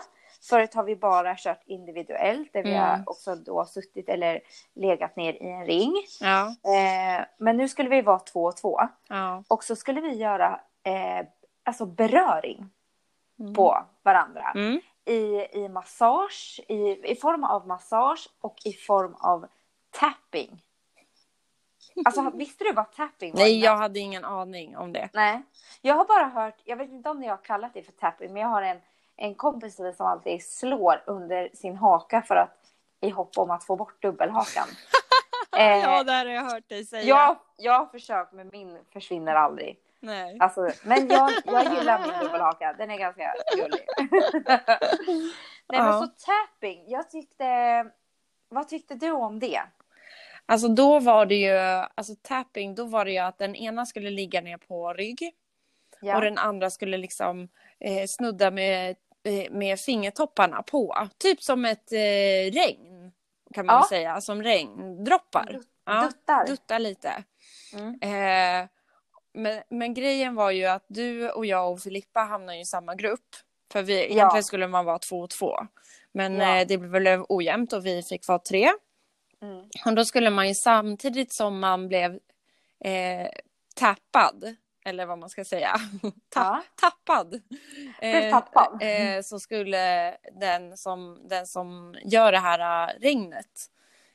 Förut 0.49 0.73
har 0.73 0.83
vi 0.83 0.95
bara 0.95 1.35
kört 1.37 1.61
individuellt 1.65 2.53
där 2.53 2.63
vi 2.63 2.75
Mm. 2.75 2.89
har 2.89 3.03
också 3.09 3.35
då 3.35 3.65
suttit 3.65 4.09
eller 4.09 4.41
legat 4.75 5.15
ner 5.15 5.33
i 5.33 5.49
en 5.51 5.65
ring. 5.65 5.93
Ja, 6.19 6.47
Eh, 6.47 7.25
men 7.37 7.57
nu 7.57 7.67
skulle 7.69 7.89
vi 7.89 8.01
vara 8.01 8.19
två 8.19 8.43
och 8.43 8.57
två. 8.57 8.79
ja. 9.07 9.43
Och 9.47 9.63
så 9.63 9.75
skulle 9.75 10.01
vi 10.01 10.13
göra 10.15 10.61
eh, 10.83 11.25
alltså 11.63 11.85
beröring 11.85 12.69
Mm. 13.39 13.53
på 13.53 13.83
varandra. 14.03 14.51
Mm. 14.55 14.81
I, 15.05 15.47
i 15.53 15.69
massage, 15.69 16.59
i, 16.67 17.11
i 17.11 17.15
form 17.15 17.43
av 17.43 17.67
massage 17.67 18.29
och 18.41 18.55
i 18.65 18.73
form 18.73 19.15
av 19.19 19.47
tapping. 19.91 20.61
Alltså 22.05 22.29
visste 22.29 22.63
du 22.63 22.73
vad 22.73 22.91
tapping 22.91 23.33
var? 23.33 23.39
Nej, 23.39 23.59
jag 23.59 23.77
hade 23.77 23.99
ingen 23.99 24.25
aning 24.25 24.77
om 24.77 24.93
det. 24.93 25.09
Nej. 25.13 25.41
Jag 25.81 25.95
har 25.95 26.05
bara 26.05 26.25
hört, 26.25 26.55
jag 26.63 26.77
vet 26.77 26.89
inte 26.89 27.09
om 27.09 27.23
jag 27.23 27.31
har 27.31 27.43
kallat 27.43 27.73
det 27.73 27.83
för 27.83 27.91
tapping, 27.91 28.33
men 28.33 28.41
jag 28.41 28.49
har 28.49 28.61
en, 28.61 28.77
en 29.15 29.35
kompis 29.35 29.75
till 29.75 29.85
mig 29.85 29.93
som 29.93 30.05
alltid 30.07 30.45
slår 30.45 31.03
under 31.05 31.49
sin 31.53 31.75
haka 31.77 32.21
för 32.21 32.35
att 32.35 32.55
i 33.01 33.09
hopp 33.09 33.37
om 33.37 33.51
att 33.51 33.63
få 33.63 33.75
bort 33.75 34.01
dubbelhakan. 34.01 34.67
eh, 35.57 35.77
Ja, 35.77 36.03
det 36.03 36.11
har 36.11 36.25
jag 36.25 36.43
hört 36.43 36.69
dig 36.69 36.85
säga. 36.85 37.03
jag, 37.03 37.37
jag 37.57 37.79
har 37.79 37.85
försökt 37.85 38.33
men 38.33 38.49
min 38.51 38.79
försvinner 38.93 39.35
aldrig. 39.35 39.77
Nej. 40.01 40.37
Alltså, 40.39 40.69
men 40.83 41.07
jag, 41.07 41.31
jag 41.45 41.73
gillar 41.77 42.01
min 42.01 42.19
dubbelhaka, 42.19 42.73
den 42.73 42.91
är 42.91 42.97
ganska 42.97 43.33
gullig. 43.55 43.85
Nej 45.71 45.79
men 45.81 45.85
Ja. 45.87 46.01
så 46.01 46.07
tapping, 46.25 46.83
jag 46.87 47.09
tyckte, 47.09 47.45
vad 48.49 48.67
tyckte 48.67 48.95
du 48.95 49.11
om 49.11 49.39
det? 49.39 49.61
Alltså 50.49 50.67
då 50.67 50.99
var 50.99 51.25
det 51.25 51.35
ju, 51.35 51.57
alltså 51.95 52.15
tapping, 52.21 52.75
då 52.75 52.83
var 52.85 53.05
det 53.05 53.11
ju 53.11 53.17
att 53.17 53.37
den 53.37 53.55
ena 53.55 53.85
skulle 53.85 54.09
ligga 54.09 54.41
ner 54.41 54.57
på 54.57 54.93
rygg 54.93 55.31
Ja. 56.01 56.15
och 56.15 56.21
den 56.21 56.37
andra 56.37 56.69
skulle 56.69 56.97
liksom 56.97 57.47
eh, 57.79 58.05
snudda 58.07 58.51
med, 58.51 58.95
eh, 59.23 59.51
med 59.51 59.79
fingertopparna 59.79 60.61
på. 60.63 61.07
Typ 61.17 61.43
som 61.43 61.65
ett 61.65 61.91
eh, 61.91 62.51
regn 62.53 63.11
kan 63.53 63.65
man 63.65 63.75
Ja. 63.75 63.85
säga, 63.89 64.21
som 64.21 64.43
regndroppar. 64.43 65.45
Dut- 65.53 65.67
Ja, 65.85 66.01
Duttar. 66.01 66.45
Dutta 66.47 66.77
lite. 66.77 67.23
Mm. 67.73 67.93
Eh, 68.01 68.67
men, 69.33 69.61
men 69.69 69.93
grejen 69.93 70.35
var 70.35 70.51
ju 70.51 70.65
att 70.65 70.85
du 70.87 71.29
och 71.29 71.45
jag 71.45 71.71
och 71.71 71.79
Filippa 71.81 72.19
hamnade 72.19 72.59
i 72.59 72.65
samma 72.65 72.95
grupp. 72.95 73.29
För 73.71 73.81
vi, 73.81 73.93
egentligen 74.11 74.43
skulle 74.43 74.67
man 74.67 74.85
vara 74.85 74.99
två 74.99 75.19
och 75.19 75.29
två. 75.29 75.55
Men 76.11 76.41
eh, 76.41 76.67
det 76.67 76.77
blev 76.77 77.25
ojämnt 77.29 77.73
och 77.73 77.85
vi 77.85 78.03
fick 78.03 78.27
vara 78.27 78.39
tre. 78.39 78.69
Mm. 79.41 79.69
Och 79.85 79.95
då 79.95 80.05
skulle 80.05 80.29
man 80.29 80.47
ju 80.47 80.53
samtidigt 80.55 81.33
som 81.33 81.59
man 81.59 81.87
blev 81.87 82.19
eh, 82.79 83.29
tappad, 83.75 84.55
eller 84.85 85.05
vad 85.05 85.19
man 85.19 85.29
ska 85.29 85.45
säga, 85.45 85.75
Ta- 86.29 86.39
Ja. 86.39 86.63
tappad. 86.75 87.41
Blev 87.99 88.31
tappad. 88.31 88.81
Eh, 88.81 89.21
så 89.21 89.39
skulle 89.39 90.17
den 90.33 90.77
som, 90.77 91.19
den 91.27 91.47
som 91.47 91.95
gör 92.05 92.31
det 92.31 92.39
här 92.39 92.89
eh, 92.89 92.99
regnet, 92.99 93.69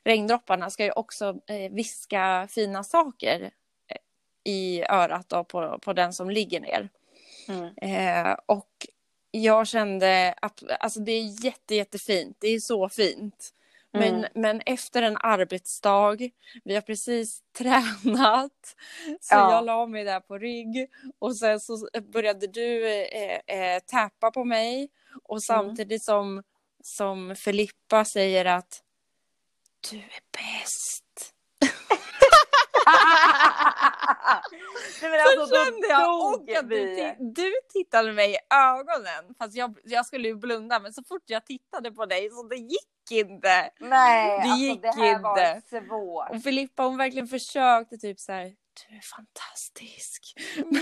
regndropparna, 0.05 0.71
ska 0.71 0.85
ju 0.85 0.93
också 0.93 1.39
eh, 1.47 1.73
viska 1.73 2.49
fina 2.51 2.85
saker 2.85 3.51
eh, 3.89 3.97
i 4.45 4.85
örat 4.89 5.29
då, 5.29 5.45
på, 5.45 5.79
på 5.79 5.93
den 5.93 6.13
som 6.13 6.31
ligger 6.31 6.61
ner. 6.61 6.89
Mm. 7.49 7.75
Eh, 7.77 8.37
och 8.47 8.87
jag 9.31 9.67
kände 9.67 10.35
att 10.43 10.63
alltså 10.81 11.01
det 11.01 11.13
är 11.13 11.45
jätte, 11.45 11.75
jättefint. 11.75 12.37
Det 12.41 12.49
är 12.49 12.61
så 12.61 12.89
fint. 12.89 13.55
Men, 13.95 14.15
Mm. 14.15 14.31
men 14.35 14.61
efter 14.67 15.03
en 15.03 15.17
arbetsdag, 15.21 16.17
vi 16.65 16.75
har 16.75 16.81
precis 16.81 17.43
tränat, 17.59 18.77
så 19.21 19.35
Ja. 19.35 19.51
jag 19.51 19.65
la 19.65 19.87
mig 19.87 20.05
där 20.05 20.21
på 20.21 20.39
rygg 20.39 20.91
och 21.19 21.37
sen 21.37 21.61
så 21.61 21.89
började 22.13 22.47
du 22.47 22.89
eh, 22.89 23.41
eh, 23.47 23.81
täppa 23.81 24.31
på 24.31 24.45
mig 24.45 24.89
och 25.25 25.43
samtidigt 25.43 26.03
som, 26.03 26.43
som 26.83 27.37
Filippa 27.37 28.05
säger 28.05 28.45
att 28.45 28.83
du 29.91 29.97
är 29.97 30.21
bäst. 30.33 31.04
Nej, 35.03 35.11
men 35.11 35.21
Så 35.21 35.41
alltså, 35.41 35.57
kände 35.65 35.87
jag 35.89 36.21
och 36.35 36.51
att 36.59 36.69
du, 36.69 36.77
vi. 36.77 37.17
du 37.19 37.53
tittade 37.73 38.13
mig 38.13 38.33
i 38.33 38.37
ögonen. 38.55 39.35
Fast 39.39 39.57
jag, 39.57 39.79
jag 39.85 40.07
skulle 40.07 40.29
ju 40.29 40.35
blunda 40.37 40.79
men 40.81 40.93
så 40.93 41.03
fort 41.09 41.23
jag 41.27 41.47
tittade 41.47 41.93
på 41.93 42.07
dig 42.07 42.31
så 42.31 42.43
det 42.43 42.57
gick 42.57 42.89
inte. 43.11 43.71
Nej, 43.81 44.29
Det 44.29 44.43
alltså 44.43 44.57
gick 44.57 44.83
det 44.83 44.89
här 44.89 45.19
var 45.19 45.55
inte. 45.57 45.69
svårt. 45.89 46.31
Och 46.31 46.43
Filippa 46.43 46.83
hon 46.83 46.97
verkligen 46.97 47.29
försökte 47.29 47.97
typ 47.97 48.21
så 48.21 48.33
här. 48.33 48.53
Du 48.89 48.97
är 48.97 49.01
fantastisk. 49.01 50.35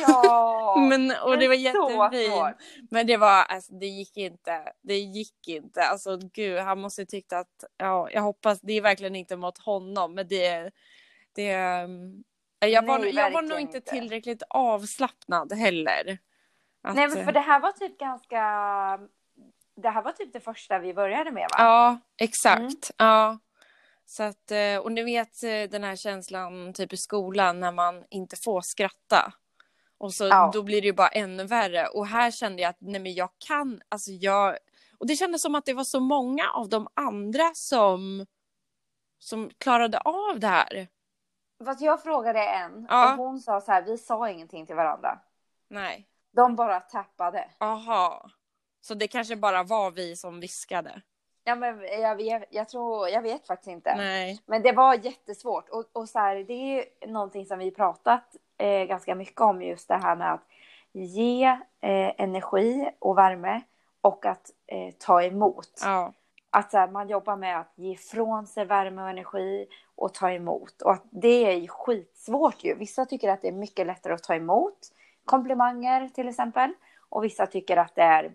Ja, 0.08 0.76
men, 0.88 1.12
och 1.24 1.38
det 1.38 1.48
var 1.48 1.54
jättefint. 1.54 2.56
Men 2.90 3.06
det 3.06 3.16
var, 3.16 3.42
alltså 3.44 3.72
det 3.72 3.86
gick 3.86 4.16
inte. 4.16 4.72
Det 4.82 4.98
gick 4.98 5.48
inte. 5.48 5.82
Alltså 5.82 6.16
gud, 6.34 6.58
han 6.58 6.80
måste 6.80 7.06
tyckt 7.06 7.32
att, 7.32 7.64
ja, 7.76 8.10
jag 8.10 8.22
hoppas, 8.22 8.60
det 8.60 8.72
är 8.72 8.80
verkligen 8.80 9.16
inte 9.16 9.36
mot 9.36 9.58
honom, 9.58 10.14
men 10.14 10.28
det, 10.28 10.70
det, 11.34 11.82
um, 11.84 12.24
jag 12.58 12.86
var, 12.86 12.98
Nej, 12.98 13.14
jag 13.14 13.30
var 13.30 13.42
nog 13.42 13.60
inte 13.60 13.80
tillräckligt 13.80 14.42
avslappnad 14.50 15.52
heller. 15.52 16.18
Att, 16.82 16.94
Nej, 16.94 17.10
för 17.10 17.32
det 17.32 17.40
här 17.40 17.60
var 17.60 17.72
typ 17.72 17.98
ganska 17.98 18.38
det 19.76 19.90
här 19.90 20.02
var 20.02 20.12
typ 20.12 20.32
det 20.32 20.40
första 20.40 20.78
vi 20.78 20.94
började 20.94 21.30
med 21.30 21.42
va? 21.42 21.56
Ja, 21.58 22.00
exakt. 22.18 22.60
Mm. 22.60 22.76
Ja. 22.96 23.38
Så 24.06 24.22
att, 24.22 24.50
eh, 24.50 24.76
och 24.76 24.92
ni 24.92 25.02
vet 25.02 25.42
eh, 25.42 25.62
den 25.70 25.84
här 25.84 25.96
känslan 25.96 26.72
typ 26.72 26.92
i 26.92 26.96
skolan 26.96 27.60
när 27.60 27.72
man 27.72 28.04
inte 28.10 28.36
får 28.36 28.60
skratta. 28.60 29.32
Och 29.98 30.14
så 30.14 30.24
ja. 30.24 30.50
då 30.54 30.62
blir 30.62 30.80
det 30.80 30.86
ju 30.86 30.92
bara 30.92 31.08
ännu 31.08 31.44
värre. 31.44 31.86
Och 31.86 32.06
här 32.06 32.30
kände 32.30 32.62
jag 32.62 32.70
att 32.70 32.80
nej 32.80 33.00
men 33.00 33.14
jag 33.14 33.30
kan, 33.38 33.80
alltså 33.88 34.10
jag... 34.10 34.56
Och 34.98 35.06
det 35.06 35.16
kändes 35.16 35.42
som 35.42 35.54
att 35.54 35.64
det 35.64 35.74
var 35.74 35.84
så 35.84 36.00
många 36.00 36.50
av 36.50 36.68
de 36.68 36.88
andra 36.94 37.50
som, 37.54 38.26
som 39.18 39.50
klarade 39.58 39.98
av 39.98 40.40
det 40.40 40.46
här. 40.46 40.88
Fast 41.64 41.80
jag 41.80 42.02
frågade 42.02 42.42
en 42.42 42.86
ja. 42.90 43.12
och 43.12 43.18
hon 43.18 43.40
sa 43.40 43.60
så 43.60 43.72
här, 43.72 43.82
vi 43.82 43.98
sa 43.98 44.30
ingenting 44.30 44.66
till 44.66 44.76
varandra. 44.76 45.18
Nej. 45.68 46.08
De 46.30 46.56
bara 46.56 46.80
tappade. 46.80 47.50
Aha. 47.58 48.30
Så 48.80 48.94
det 48.94 49.08
kanske 49.08 49.36
bara 49.36 49.62
var 49.62 49.90
vi 49.90 50.16
som 50.16 50.40
viskade. 50.40 51.02
Ja, 51.44 51.54
men 51.54 51.82
jag, 51.82 52.16
vet, 52.16 52.44
jag 52.50 52.68
tror, 52.68 53.08
jag 53.08 53.22
vet 53.22 53.46
faktiskt 53.46 53.70
inte. 53.70 53.96
Nej. 53.96 54.42
Men 54.46 54.62
det 54.62 54.72
var 54.72 54.94
jättesvårt. 54.94 55.68
Och, 55.68 55.84
och 55.92 56.08
så 56.08 56.18
här, 56.18 56.36
det 56.36 56.52
är 56.52 56.76
ju 56.76 57.12
någonting 57.12 57.46
som 57.46 57.58
vi 57.58 57.70
pratat 57.70 58.36
eh, 58.58 58.84
ganska 58.84 59.14
mycket 59.14 59.40
om, 59.40 59.62
just 59.62 59.88
det 59.88 59.96
här 60.02 60.16
med 60.16 60.32
att 60.32 60.46
ge 60.92 61.44
eh, 61.80 62.12
energi 62.20 62.90
och 62.98 63.18
värme 63.18 63.62
och 64.00 64.26
att 64.26 64.50
eh, 64.66 64.94
ta 64.98 65.22
emot. 65.22 65.80
Ja. 65.82 66.12
Att 66.54 66.70
så 66.70 66.78
här, 66.78 66.88
man 66.88 67.08
jobbar 67.08 67.36
med 67.36 67.60
att 67.60 67.72
ge 67.74 67.92
ifrån 67.92 68.46
sig 68.46 68.64
värme 68.64 69.02
och 69.02 69.10
energi 69.10 69.66
och 69.94 70.14
ta 70.14 70.30
emot. 70.30 70.82
Och 70.82 70.92
att 70.92 71.04
det 71.10 71.46
är 71.46 71.56
ju 71.56 71.68
skitsvårt 71.68 72.64
ju. 72.64 72.74
Vissa 72.74 73.04
tycker 73.04 73.28
att 73.28 73.42
det 73.42 73.48
är 73.48 73.52
mycket 73.52 73.86
lättare 73.86 74.14
att 74.14 74.22
ta 74.22 74.34
emot 74.34 74.78
komplimanger 75.24 76.08
till 76.08 76.28
exempel. 76.28 76.72
Och 77.08 77.24
vissa 77.24 77.46
tycker 77.46 77.76
att 77.76 77.94
det 77.94 78.02
är 78.02 78.32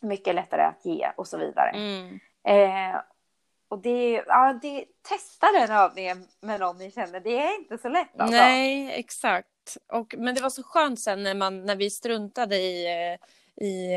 mycket 0.00 0.34
lättare 0.34 0.62
att 0.62 0.84
ge 0.84 1.10
och 1.16 1.26
så 1.26 1.38
vidare. 1.38 1.70
Mm. 1.70 2.20
Eh, 2.44 3.00
och 3.68 3.78
det, 3.78 4.24
ja, 4.26 4.58
det, 4.62 4.84
testa 5.02 5.52
den 5.52 5.70
övningen 5.70 6.26
med 6.40 6.60
någon 6.60 6.78
ni 6.78 6.90
känner, 6.90 7.20
det 7.20 7.38
är 7.38 7.58
inte 7.58 7.78
så 7.78 7.88
lätt 7.88 8.20
alltså. 8.20 8.36
Nej, 8.36 8.92
exakt. 9.00 9.76
Och, 9.92 10.14
men 10.18 10.34
det 10.34 10.40
var 10.40 10.50
så 10.50 10.62
skönt 10.62 11.00
sen 11.00 11.22
när, 11.22 11.34
man, 11.34 11.66
när 11.66 11.76
vi 11.76 11.90
struntade 11.90 12.56
i, 12.56 12.86
eh, 12.86 13.26
i 13.60 13.92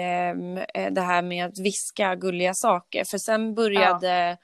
eh, 0.74 0.92
det 0.92 1.02
här 1.02 1.22
med 1.22 1.46
att 1.46 1.60
viska 1.60 2.16
gulliga 2.16 2.54
saker. 2.54 3.04
För 3.04 3.18
sen 3.18 3.56
började 3.56 4.30
ja 4.30 4.38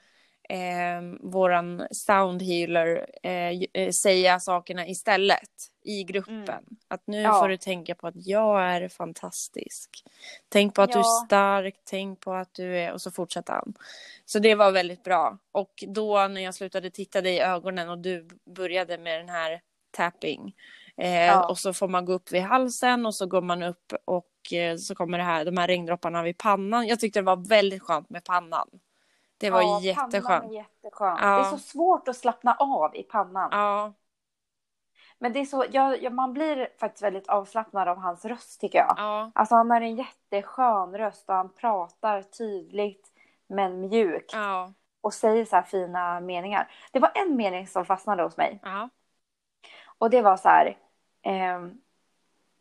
eh, 0.48 1.02
våran 1.20 1.86
soundhealer 1.90 3.06
eh, 3.22 3.60
eh, 3.72 3.90
säga 3.90 4.40
sakerna 4.40 4.86
istället 4.86 5.50
i 5.84 6.04
gruppen. 6.04 6.48
Mm. 6.48 6.76
Att 6.88 7.06
nu 7.06 7.20
ja. 7.20 7.40
får 7.40 7.48
du 7.48 7.56
tänka 7.56 7.94
på 7.94 8.06
att 8.06 8.26
jag 8.26 8.62
är 8.62 8.88
fantastisk. 8.88 9.90
Tänk 10.48 10.74
på 10.74 10.82
att 10.82 10.90
ja. 10.90 10.94
du 10.94 11.00
är 11.00 11.26
stark, 11.26 11.74
tänk 11.84 12.20
på 12.20 12.32
att 12.32 12.54
du 12.54 12.78
är... 12.78 12.92
Och 12.92 13.02
så 13.02 13.10
fortsatte 13.10 13.52
han. 13.52 13.74
Så 14.24 14.38
det 14.38 14.54
var 14.54 14.72
väldigt 14.72 15.02
bra. 15.02 15.38
Och 15.52 15.84
då 15.88 16.28
när 16.28 16.40
jag 16.40 16.54
slutade 16.54 16.90
titta 16.90 17.20
dig 17.20 17.34
i 17.34 17.40
ögonen 17.40 17.88
och 17.88 17.98
du 17.98 18.28
började 18.56 18.98
med 18.98 19.20
den 19.20 19.28
här 19.28 19.60
tapping. 19.90 20.54
Eh, 20.96 21.26
ja. 21.26 21.48
Och 21.48 21.58
så 21.58 21.72
får 21.72 21.88
man 21.88 22.04
gå 22.04 22.12
upp 22.12 22.32
vid 22.32 22.42
halsen 22.42 23.06
och 23.06 23.14
så 23.14 23.26
går 23.26 23.42
man 23.42 23.62
upp 23.62 23.92
och 24.04 24.52
eh, 24.52 24.76
så 24.76 24.94
kommer 24.94 25.18
det 25.18 25.24
här, 25.24 25.44
de 25.44 25.56
här 25.56 25.66
regndropparna 25.66 26.22
vid 26.22 26.38
pannan. 26.38 26.86
Jag 26.86 27.00
tyckte 27.00 27.18
det 27.18 27.24
var 27.24 27.48
väldigt 27.48 27.82
skönt 27.82 28.10
med 28.10 28.24
pannan. 28.24 28.68
Det 29.36 29.50
var 29.50 29.62
ja, 29.62 29.80
jätteskönt. 29.80 30.44
Är 30.44 30.54
jätteskönt. 30.54 31.18
Ja. 31.22 31.36
Det 31.36 31.46
är 31.46 31.50
så 31.50 31.58
svårt 31.58 32.08
att 32.08 32.16
slappna 32.16 32.54
av 32.54 32.96
i 32.96 33.02
pannan. 33.02 33.48
Ja. 33.52 33.92
Men 35.18 35.32
det 35.32 35.40
är 35.40 35.44
så, 35.44 35.64
ja, 35.72 35.96
ja, 35.96 36.10
man 36.10 36.32
blir 36.32 36.68
faktiskt 36.80 37.02
väldigt 37.02 37.28
avslappnad 37.28 37.88
av 37.88 37.96
hans 37.96 38.24
röst 38.24 38.60
tycker 38.60 38.78
jag. 38.78 38.94
Ja. 38.96 39.30
Alltså 39.34 39.54
han 39.54 39.70
har 39.70 39.80
en 39.80 39.96
jätteskön 39.96 40.98
röst 40.98 41.28
och 41.28 41.34
han 41.34 41.54
pratar 41.54 42.22
tydligt 42.22 43.08
men 43.46 43.80
mjukt. 43.80 44.32
Ja. 44.32 44.72
Och 45.00 45.14
säger 45.14 45.44
så 45.44 45.56
här 45.56 45.62
fina 45.62 46.20
meningar. 46.20 46.70
Det 46.92 46.98
var 46.98 47.12
en 47.14 47.36
mening 47.36 47.66
som 47.66 47.86
fastnade 47.86 48.22
hos 48.22 48.36
mig. 48.36 48.60
Ja. 48.62 48.88
Och 49.98 50.10
det 50.10 50.22
var 50.22 50.36
så 50.36 50.48
här. 50.48 50.76
Eh, 51.24 51.60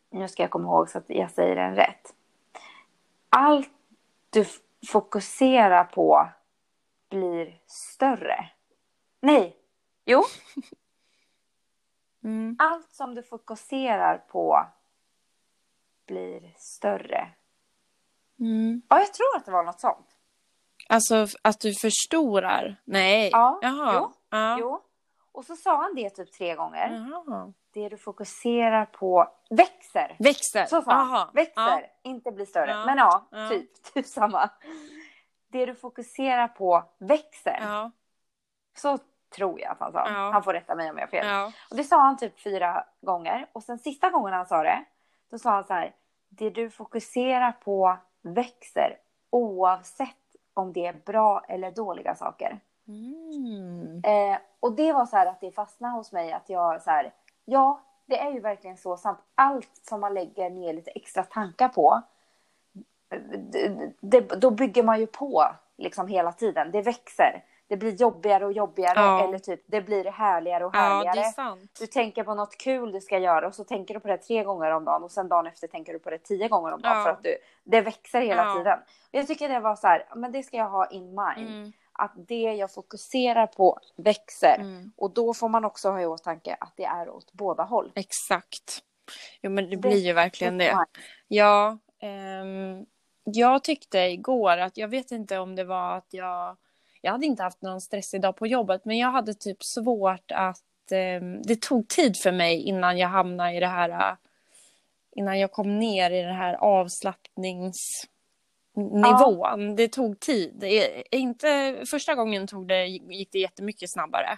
nu 0.09 0.27
ska 0.27 0.43
jag 0.43 0.51
komma 0.51 0.67
ihåg 0.67 0.89
så 0.89 0.97
att 0.97 1.09
jag 1.09 1.31
säger 1.31 1.55
den 1.55 1.75
rätt. 1.75 2.13
Allt 3.29 3.69
du 4.29 4.45
fokuserar 4.87 5.83
på 5.83 6.29
blir 7.09 7.61
större. 7.65 8.49
Nej, 9.19 9.57
jo. 10.05 10.23
Mm. 12.23 12.55
Allt 12.59 12.91
som 12.91 13.15
du 13.15 13.23
fokuserar 13.23 14.17
på 14.17 14.65
blir 16.05 16.53
större. 16.57 17.29
Mm. 18.39 18.81
Ja, 18.89 18.99
jag 18.99 19.13
tror 19.13 19.37
att 19.37 19.45
det 19.45 19.51
var 19.51 19.63
något 19.63 19.79
sånt. 19.79 20.07
Alltså 20.89 21.27
att 21.41 21.59
du 21.59 21.73
förstorar? 21.73 22.81
Nej. 22.85 23.29
Ja, 23.31 23.59
Jaha. 23.61 23.93
Jo, 23.93 24.13
ja. 24.29 24.57
jo. 24.59 24.81
Och 25.31 25.45
så 25.45 25.55
sa 25.55 25.81
han 25.81 25.95
det 25.95 26.09
typ 26.09 26.31
tre 26.31 26.55
gånger. 26.55 27.09
Jaha. 27.11 27.53
Det 27.73 27.89
du 27.89 27.97
fokuserar 27.97 28.85
på 28.85 29.27
växer. 29.49 30.15
Växer? 30.19 30.65
Så 30.65 30.81
sa 30.81 30.91
han. 30.91 31.29
Växer, 31.33 31.61
ja. 31.61 31.81
inte 32.03 32.31
blir 32.31 32.45
större. 32.45 32.71
Ja. 32.71 32.85
Men 32.85 32.97
ja, 32.97 33.27
typ, 33.49 33.83
typ 33.93 34.05
samma 34.05 34.49
det 35.53 35.65
du 35.65 35.75
fokuserar 35.75 36.47
på 36.47 36.83
växer. 36.97 37.59
Ja. 37.61 37.91
Så 38.77 38.97
tror 39.35 39.59
jag 39.59 39.71
att 39.71 39.79
han 39.79 39.91
sa. 39.91 40.09
Ja. 40.09 40.31
Han 40.31 40.43
får 40.43 40.53
rätta 40.53 40.75
mig 40.75 40.89
om 40.89 40.97
jag 40.97 41.03
har 41.03 41.11
fel. 41.11 41.27
Ja. 41.27 41.51
Och 41.69 41.77
det 41.77 41.83
sa 41.83 42.01
han 42.01 42.17
typ 42.17 42.39
fyra 42.39 42.85
gånger. 43.01 43.49
Och 43.53 43.63
sen 43.63 43.79
sista 43.79 44.09
gången 44.09 44.33
han 44.33 44.45
sa 44.45 44.63
det, 44.63 44.85
då 45.31 45.37
sa 45.37 45.51
han 45.51 45.63
så 45.63 45.73
här. 45.73 45.95
Det 46.29 46.49
du 46.49 46.69
fokuserar 46.69 47.51
på 47.51 47.97
växer 48.21 48.97
oavsett 49.29 50.09
om 50.53 50.73
det 50.73 50.85
är 50.85 50.93
bra 51.05 51.45
eller 51.47 51.71
dåliga 51.71 52.15
saker. 52.15 52.59
Mm. 52.87 54.01
Eh, 54.05 54.37
och 54.59 54.75
det 54.75 54.93
var 54.93 55.05
så 55.05 55.15
här 55.15 55.25
att 55.25 55.41
det 55.41 55.51
fastnade 55.51 55.93
hos 55.93 56.11
mig 56.11 56.31
att 56.31 56.49
jag 56.49 56.81
så 56.81 56.89
här, 56.89 57.13
ja, 57.45 57.81
det 58.05 58.19
är 58.19 58.31
ju 58.31 58.39
verkligen 58.39 58.77
så 58.77 58.97
sant. 58.97 59.19
Allt 59.35 59.79
som 59.81 60.01
man 60.01 60.13
lägger 60.13 60.49
ner 60.49 60.73
lite 60.73 60.91
extra 60.91 61.23
tankar 61.23 61.69
på 61.69 62.01
det, 63.99 64.19
då 64.19 64.51
bygger 64.51 64.83
man 64.83 64.99
ju 64.99 65.07
på 65.07 65.45
liksom 65.77 66.07
hela 66.07 66.31
tiden. 66.31 66.71
Det 66.71 66.81
växer. 66.81 67.43
Det 67.67 67.77
blir 67.77 67.91
jobbigare 67.91 68.45
och 68.45 68.51
jobbigare 68.51 68.99
ja. 68.99 69.23
eller 69.23 69.39
typ 69.39 69.63
det 69.65 69.81
blir 69.81 70.05
härligare 70.05 70.65
och 70.65 70.75
härligare. 70.75 71.33
Ja, 71.37 71.57
du 71.79 71.87
tänker 71.87 72.23
på 72.23 72.35
något 72.35 72.57
kul 72.57 72.91
du 72.91 73.01
ska 73.01 73.19
göra 73.19 73.47
och 73.47 73.55
så 73.55 73.63
tänker 73.63 73.93
du 73.93 73.99
på 73.99 74.07
det 74.07 74.17
tre 74.17 74.43
gånger 74.43 74.71
om 74.71 74.85
dagen 74.85 75.03
och 75.03 75.11
sen 75.11 75.27
dagen 75.27 75.47
efter 75.47 75.67
tänker 75.67 75.93
du 75.93 75.99
på 75.99 76.09
det 76.09 76.17
tio 76.17 76.47
gånger 76.47 76.71
om 76.71 76.81
dagen 76.81 76.97
ja. 76.97 77.03
för 77.03 77.11
att 77.11 77.23
du, 77.23 77.37
det 77.63 77.81
växer 77.81 78.21
hela 78.21 78.55
tiden. 78.55 78.79
Jag 79.11 79.27
tycker 79.27 79.49
det 79.49 79.59
var 79.59 79.75
så 79.75 79.87
här, 79.87 80.05
men 80.15 80.31
det 80.31 80.43
ska 80.43 80.57
jag 80.57 80.69
ha 80.69 80.87
in 80.87 81.05
mind. 81.05 81.49
Mm. 81.49 81.71
Att 81.93 82.13
det 82.15 82.41
jag 82.41 82.73
fokuserar 82.73 83.47
på 83.47 83.79
växer 83.95 84.55
mm. 84.59 84.91
och 84.95 85.13
då 85.13 85.33
får 85.33 85.49
man 85.49 85.65
också 85.65 85.89
ha 85.89 86.01
i 86.01 86.05
åtanke 86.05 86.57
att 86.59 86.73
det 86.77 86.85
är 86.85 87.09
åt 87.09 87.33
båda 87.33 87.63
håll. 87.63 87.91
Exakt. 87.95 88.83
Jo 89.41 89.51
men 89.51 89.69
det 89.69 89.77
blir 89.77 90.05
ju 90.05 90.13
verkligen 90.13 90.57
det. 90.57 90.77
Ja. 91.27 91.77
Um 92.01 92.85
jag 93.23 93.63
tyckte 93.63 93.99
igår 93.99 94.57
att 94.57 94.77
jag 94.77 94.87
vet 94.87 95.11
inte 95.11 95.37
om 95.37 95.55
det 95.55 95.63
var 95.63 95.97
att 95.97 96.07
jag... 96.09 96.57
Jag 97.01 97.11
hade 97.11 97.25
inte 97.25 97.43
haft 97.43 97.61
någon 97.61 97.81
stressig 97.81 98.21
dag 98.21 98.35
på 98.35 98.47
jobbet 98.47 98.85
men 98.85 98.97
jag 98.97 99.11
hade 99.11 99.33
typ 99.33 99.63
svårt 99.63 100.31
att... 100.31 100.91
Eh, 100.91 101.21
det 101.43 101.61
tog 101.61 101.87
tid 101.87 102.17
för 102.17 102.31
mig 102.31 102.61
innan 102.61 102.97
jag 102.97 103.09
hamnade 103.09 103.53
i 103.53 103.59
det 103.59 103.67
här... 103.67 104.17
Innan 105.15 105.39
jag 105.39 105.51
kom 105.51 105.79
ner 105.79 106.11
i 106.11 106.21
den 106.21 106.35
här 106.35 106.53
avslappnings 106.53 108.07
nivån. 108.75 109.69
Ja. 109.69 109.73
Det 109.77 109.87
tog 109.87 110.19
tid. 110.19 110.63
Inte, 111.11 111.77
första 111.85 112.15
gången 112.15 112.47
tog 112.47 112.67
det, 112.67 112.85
gick 112.87 113.31
det 113.31 113.39
jättemycket 113.39 113.89
snabbare. 113.89 114.37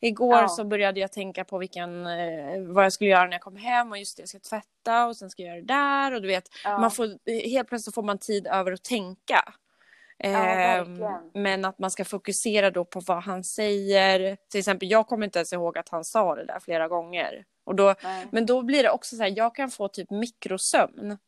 Igår 0.00 0.36
ja. 0.36 0.48
så 0.48 0.64
började 0.64 1.00
jag 1.00 1.12
tänka 1.12 1.44
på 1.44 1.58
vilken, 1.58 2.06
eh, 2.06 2.62
vad 2.68 2.84
jag 2.84 2.92
skulle 2.92 3.10
göra 3.10 3.24
när 3.24 3.32
jag 3.32 3.40
kom 3.40 3.56
hem 3.56 3.90
och 3.90 3.98
just 3.98 4.16
det, 4.16 4.20
jag 4.20 4.28
ska 4.28 4.38
tvätta 4.38 5.06
och 5.06 5.16
sen 5.16 5.30
ska 5.30 5.42
jag 5.42 5.48
göra 5.48 5.60
det 5.60 5.74
där 5.74 6.14
och 6.14 6.22
du 6.22 6.28
vet, 6.28 6.48
ja. 6.64 6.78
man 6.78 6.90
får, 6.90 7.08
helt 7.48 7.68
plötsligt 7.68 7.94
får 7.94 8.02
man 8.02 8.18
tid 8.18 8.46
över 8.46 8.72
att 8.72 8.84
tänka. 8.84 9.54
Eh, 10.18 10.86
men 11.34 11.64
att 11.64 11.78
man 11.78 11.90
ska 11.90 12.04
fokusera 12.04 12.70
då 12.70 12.84
på 12.84 13.00
vad 13.00 13.22
han 13.22 13.44
säger. 13.44 14.36
Till 14.50 14.58
exempel, 14.58 14.90
jag 14.90 15.06
kommer 15.06 15.24
inte 15.24 15.38
ens 15.38 15.52
ihåg 15.52 15.78
att 15.78 15.88
han 15.88 16.04
sa 16.04 16.34
det 16.34 16.44
där 16.44 16.60
flera 16.60 16.88
gånger. 16.88 17.44
Och 17.64 17.74
då, 17.74 17.94
men 18.30 18.46
då 18.46 18.62
blir 18.62 18.82
det 18.82 18.90
också 18.90 19.16
så 19.16 19.22
här, 19.22 19.32
jag 19.36 19.54
kan 19.54 19.70
få 19.70 19.88
typ 19.88 20.10
mikrosömn. 20.10 21.18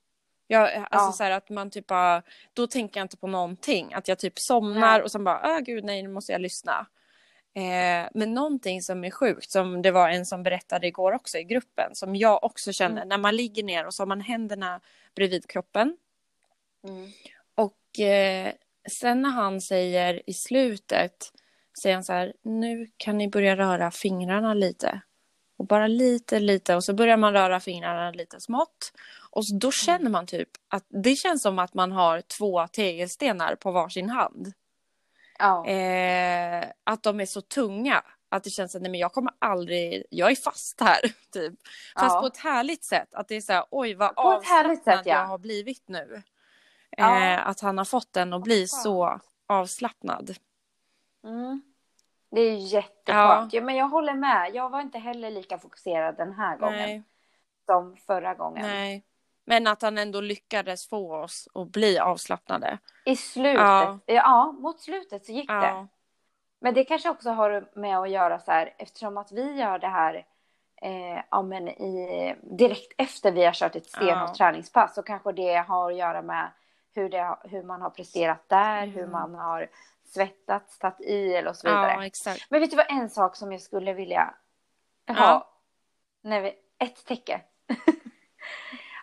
Jag, 0.50 0.74
alltså 0.74 1.08
ja. 1.08 1.12
så 1.12 1.24
här 1.24 1.30
att 1.30 1.50
man 1.50 1.70
typ 1.70 1.86
bara, 1.86 2.22
då 2.52 2.66
tänker 2.66 3.00
jag 3.00 3.04
inte 3.04 3.16
på 3.16 3.26
någonting. 3.26 3.94
Att 3.94 4.08
jag 4.08 4.18
typ 4.18 4.38
somnar 4.38 5.00
och 5.00 5.12
sen 5.12 5.24
bara, 5.24 5.40
åh 5.44 5.58
gud 5.58 5.84
nej 5.84 6.02
nu 6.02 6.08
måste 6.08 6.32
jag 6.32 6.40
lyssna. 6.40 6.86
Eh, 7.54 8.08
men 8.14 8.34
någonting 8.34 8.82
som 8.82 9.04
är 9.04 9.10
sjukt, 9.10 9.50
som 9.50 9.82
det 9.82 9.90
var 9.90 10.08
en 10.08 10.26
som 10.26 10.42
berättade 10.42 10.86
igår 10.86 11.12
också 11.12 11.38
i 11.38 11.44
gruppen, 11.44 11.94
som 11.94 12.16
jag 12.16 12.44
också 12.44 12.72
känner, 12.72 12.96
mm. 12.96 13.08
när 13.08 13.18
man 13.18 13.36
ligger 13.36 13.62
ner 13.62 13.86
och 13.86 13.94
så 13.94 14.02
har 14.02 14.06
man 14.06 14.20
händerna 14.20 14.80
bredvid 15.14 15.46
kroppen. 15.46 15.96
Mm. 16.88 17.10
Och 17.54 18.00
eh, 18.00 18.52
sen 18.90 19.22
när 19.22 19.30
han 19.30 19.60
säger 19.60 20.22
i 20.26 20.34
slutet, 20.34 21.32
säger 21.82 21.96
han 21.96 22.04
så 22.04 22.12
här, 22.12 22.32
nu 22.42 22.90
kan 22.96 23.18
ni 23.18 23.28
börja 23.28 23.56
röra 23.56 23.90
fingrarna 23.90 24.54
lite. 24.54 25.00
Och 25.56 25.66
bara 25.66 25.86
lite, 25.86 26.40
lite 26.40 26.76
och 26.76 26.84
så 26.84 26.94
börjar 26.94 27.16
man 27.16 27.32
röra 27.32 27.60
fingrarna 27.60 28.10
lite 28.10 28.40
smått. 28.40 28.92
Och 29.38 29.44
då 29.60 29.70
känner 29.72 30.10
man 30.10 30.26
typ 30.26 30.48
att 30.68 30.84
det 30.88 31.14
känns 31.14 31.42
som 31.42 31.58
att 31.58 31.74
man 31.74 31.92
har 31.92 32.20
två 32.20 32.66
tegelstenar 32.66 33.54
på 33.54 33.70
varsin 33.70 34.10
hand. 34.10 34.52
Ja. 35.38 35.66
Eh, 35.66 36.64
att 36.84 37.02
de 37.02 37.20
är 37.20 37.26
så 37.26 37.40
tunga. 37.40 38.02
Att 38.28 38.44
det 38.44 38.50
känns 38.50 38.74
att 38.74 38.82
nej, 38.82 38.90
men 38.90 39.00
jag 39.00 39.12
kommer 39.12 39.32
aldrig, 39.38 40.04
jag 40.10 40.30
är 40.30 40.36
fast 40.36 40.80
här. 40.80 41.00
Typ. 41.32 41.54
Fast 41.98 42.14
Ja. 42.14 42.20
på 42.20 42.26
ett 42.26 42.36
härligt 42.36 42.84
sätt. 42.84 43.14
Att 43.14 43.28
det 43.28 43.36
är 43.36 43.40
så 43.40 43.52
här, 43.52 43.64
oj 43.70 43.94
vad 43.94 44.12
avslappnad 44.16 44.78
sätt, 44.82 45.06
ja. 45.06 45.14
jag 45.14 45.26
har 45.26 45.38
blivit 45.38 45.88
nu. 45.88 46.22
Ja. 46.90 47.24
Eh, 47.24 47.46
att 47.48 47.60
han 47.60 47.78
har 47.78 47.84
fått 47.84 48.12
den 48.12 48.32
att 48.32 48.42
bli 48.42 48.66
så 48.68 49.20
avslappnad. 49.46 50.36
Mm. 51.24 51.62
Det 52.30 52.40
är 52.40 52.54
jätteskönt. 52.56 53.52
Ja. 53.52 53.60
men 53.60 53.76
jag 53.76 53.88
håller 53.88 54.14
med. 54.14 54.50
Jag 54.54 54.70
var 54.70 54.80
inte 54.80 54.98
heller 54.98 55.30
lika 55.30 55.58
fokuserad 55.58 56.16
den 56.16 56.32
här 56.32 56.56
gången 56.56 56.76
Nej, 56.78 57.02
som 57.66 57.96
förra 57.96 58.34
gången. 58.34 58.66
nej. 58.66 59.04
Men 59.48 59.66
att 59.66 59.82
han 59.82 59.98
ändå 59.98 60.20
lyckades 60.20 60.88
få 60.88 61.16
oss 61.16 61.48
att 61.54 61.68
bli 61.68 61.98
avslappnade. 61.98 62.78
I 63.04 63.16
slutet, 63.16 63.60
ja. 63.60 63.98
Ja. 64.06 64.52
mot 64.58 64.80
slutet 64.80 65.26
så 65.26 65.32
gick 65.32 65.48
det. 65.48 65.54
Ja, 65.54 65.86
Men 66.60 66.74
det 66.74 66.84
kanske 66.84 67.10
också 67.10 67.30
har 67.30 67.68
med 67.74 67.98
att 67.98 68.10
göra 68.10 68.38
så 68.38 68.50
här, 68.52 68.74
eftersom 68.78 69.16
att 69.16 69.32
vi 69.32 69.52
gör 69.52 69.78
det 69.78 69.88
här 69.88 70.14
eh, 70.82 71.22
ja, 71.30 71.42
men 71.42 71.68
i, 71.68 72.34
direkt 72.42 72.92
efter 72.98 73.32
vi 73.32 73.44
har 73.44 73.52
kört 73.52 73.76
ett 73.76 73.86
stenhårt 73.90 74.28
Ja. 74.28 74.34
träningspass 74.36 74.94
så 74.94 75.02
kanske 75.02 75.32
det 75.32 75.54
har 75.56 75.90
att 75.90 75.96
göra 75.98 76.22
med 76.22 76.50
hur, 76.94 77.08
det, 77.08 77.36
hur 77.44 77.62
man 77.62 77.82
har 77.82 77.90
presterat 77.90 78.48
där, 78.48 78.86
hur 78.86 78.98
Mm. 78.98 79.10
man 79.12 79.34
har 79.34 79.68
svettats, 80.14 80.78
tagit 80.78 81.00
i 81.00 81.34
eller 81.34 81.50
och 81.50 81.56
så 81.56 81.68
vidare. 81.68 82.10
ja. 82.24 82.34
Men 82.48 82.60
vet 82.60 82.70
du 82.70 82.76
vad 82.76 82.86
en 82.90 83.10
sak 83.10 83.36
som 83.36 83.52
jag 83.52 83.60
skulle 83.60 83.92
vilja 83.92 84.34
ha? 85.08 85.14
Ja. 85.16 85.48
När 86.22 86.40
vi, 86.40 86.54
ett 86.78 87.04
täcke. 87.06 87.40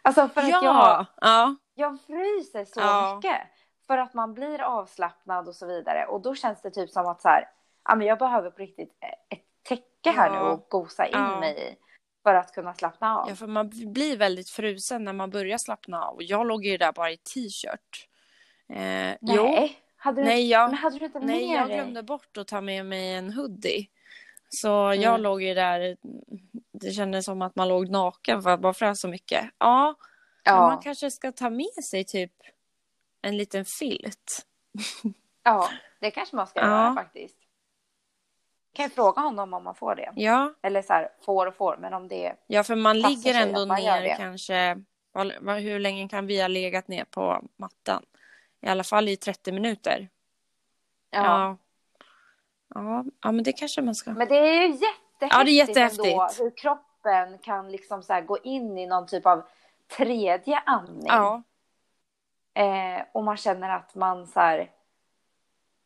alltså 0.05 0.27
för 0.27 0.41
att 0.41 0.49
jag, 0.49 0.63
Ja, 0.63 1.05
ja, 1.21 1.55
jag 1.75 1.99
fryser 2.07 2.65
så 2.65 2.79
Ja. 2.79 3.15
mycket. 3.15 3.41
För 3.87 3.97
att 3.97 4.13
man 4.13 4.33
blir 4.33 4.61
avslappnad 4.61 5.47
och 5.47 5.55
så 5.55 5.67
vidare. 5.67 6.05
Och 6.05 6.21
då 6.21 6.35
känns 6.35 6.61
det 6.61 6.71
typ 6.71 6.89
som 6.89 7.07
att 7.07 7.21
så 7.21 7.27
här, 7.27 7.49
ja, 7.89 7.95
men 7.95 8.07
jag 8.07 8.19
behöver 8.19 8.49
på 8.51 8.57
riktigt 8.61 8.89
ett 9.29 9.39
täcke 9.63 10.09
här 10.11 10.27
Ja. 10.33 10.43
nu 10.43 10.49
och 10.49 10.67
gosa 10.69 11.05
in 11.05 11.11
Ja. 11.13 11.39
mig 11.39 11.71
i. 11.71 11.75
För 12.23 12.33
att 12.33 12.53
kunna 12.53 12.73
slappna 12.73 13.17
av. 13.19 13.29
ja, 13.29 13.35
för 13.35 13.47
man 13.47 13.69
blir 13.93 14.17
väldigt 14.17 14.49
frusen 14.49 15.03
när 15.03 15.13
man 15.13 15.29
börjar 15.29 15.57
slappna 15.57 16.03
av. 16.03 16.15
Och 16.15 16.23
Jag 16.23 16.47
låg 16.47 16.65
ju 16.65 16.77
där 16.77 16.91
bara 16.91 17.11
i 17.11 17.17
t-shirt. 17.17 18.07
Eh, 18.69 19.11
jo, 19.21 19.43
Nej, 19.43 19.79
hade 19.97 20.21
du, 20.21 20.25
nej, 20.27 20.49
jag, 20.49 20.69
men 20.69 20.77
hade 20.77 20.99
du 20.99 21.05
inte 21.05 21.19
nej, 21.19 21.47
med 21.47 21.57
jag 21.57 21.67
dig? 21.67 21.75
glömde 21.77 22.03
bort 22.03 22.37
att 22.37 22.47
ta 22.47 22.61
med 22.61 22.85
mig 22.85 23.13
en 23.13 23.33
hoodie. 23.33 23.89
Så 24.49 24.67
jag 24.67 25.03
Mm. 25.03 25.21
låg 25.21 25.41
ju 25.41 25.53
där, 25.53 25.97
det 26.81 26.91
kändes 26.91 27.25
som 27.25 27.41
att 27.41 27.55
man 27.55 27.67
låg 27.67 27.89
naken 27.89 28.41
för 28.41 28.49
att 28.49 28.61
man 28.61 28.73
frös 28.73 28.99
så 29.01 29.07
mycket. 29.07 29.49
Ja, 29.57 29.95
men 30.45 30.55
man 30.55 30.71
Ja, 30.71 30.81
kanske 30.83 31.11
ska 31.11 31.31
ta 31.31 31.49
med 31.49 31.83
sig 31.89 32.03
typ 32.05 32.31
en 33.21 33.37
liten 33.37 33.65
filt. 33.65 34.45
ja, 35.43 35.69
det 35.99 36.11
kanske 36.11 36.35
man 36.35 36.47
ska 36.47 36.59
Ja. 36.59 36.67
göra 36.67 36.95
faktiskt. 36.95 37.35
Kan 38.73 38.83
jag 38.83 38.91
fråga 38.91 39.21
honom 39.21 39.53
om 39.53 39.63
man 39.63 39.75
får 39.75 39.95
det? 39.95 40.13
Ja, 40.15 40.53
Eller 40.61 40.81
så 40.81 40.93
här, 40.93 41.09
får 41.25 41.45
och 41.47 41.55
får, 41.55 41.77
men 41.77 41.93
om 41.93 42.07
det 42.07 42.35
ja 42.47 42.63
för 42.63 42.75
man 42.75 42.99
ligger 42.99 43.41
ändå 43.41 43.65
man 43.65 43.81
ner 43.81 44.15
kanske, 44.15 44.83
hur 45.61 45.79
länge 45.79 46.09
kan 46.09 46.27
vi 46.27 46.41
ha 46.41 46.47
legat 46.47 46.87
ner 46.87 47.05
på 47.05 47.41
mattan? 47.55 48.05
I 48.61 48.67
alla 48.67 48.83
fall 48.83 49.09
i 49.09 49.17
30 49.17 49.51
minuter. 49.51 50.09
Ja. 51.09 51.23
Ja. 51.23 51.57
Ja, 52.75 53.05
ja 53.23 53.31
men 53.31 53.43
det 53.43 53.53
kanske 53.53 53.81
man 53.81 53.95
ska. 53.95 54.11
Men 54.13 54.27
det 54.27 54.35
är 54.37 54.61
ju 54.67 54.73
jättehäftigt, 55.21 55.33
Ja, 55.37 55.43
det 55.43 55.51
är 55.51 55.67
jättehäftigt. 55.67 56.05
ändå 56.05 56.29
hur 56.39 56.57
kroppen 56.57 57.37
kan 57.37 57.71
liksom 57.71 58.03
så 58.03 58.21
gå 58.21 58.37
in 58.37 58.77
i 58.77 58.87
någon 58.87 59.07
typ 59.07 59.25
av 59.25 59.43
tredje 59.97 60.59
andning. 60.65 61.07
Ja, 61.07 61.43
Eh, 62.57 63.03
och 63.11 63.23
man 63.23 63.37
känner 63.37 63.69
att 63.69 63.95
man 63.95 64.27
så 64.27 64.39
här... 64.39 64.71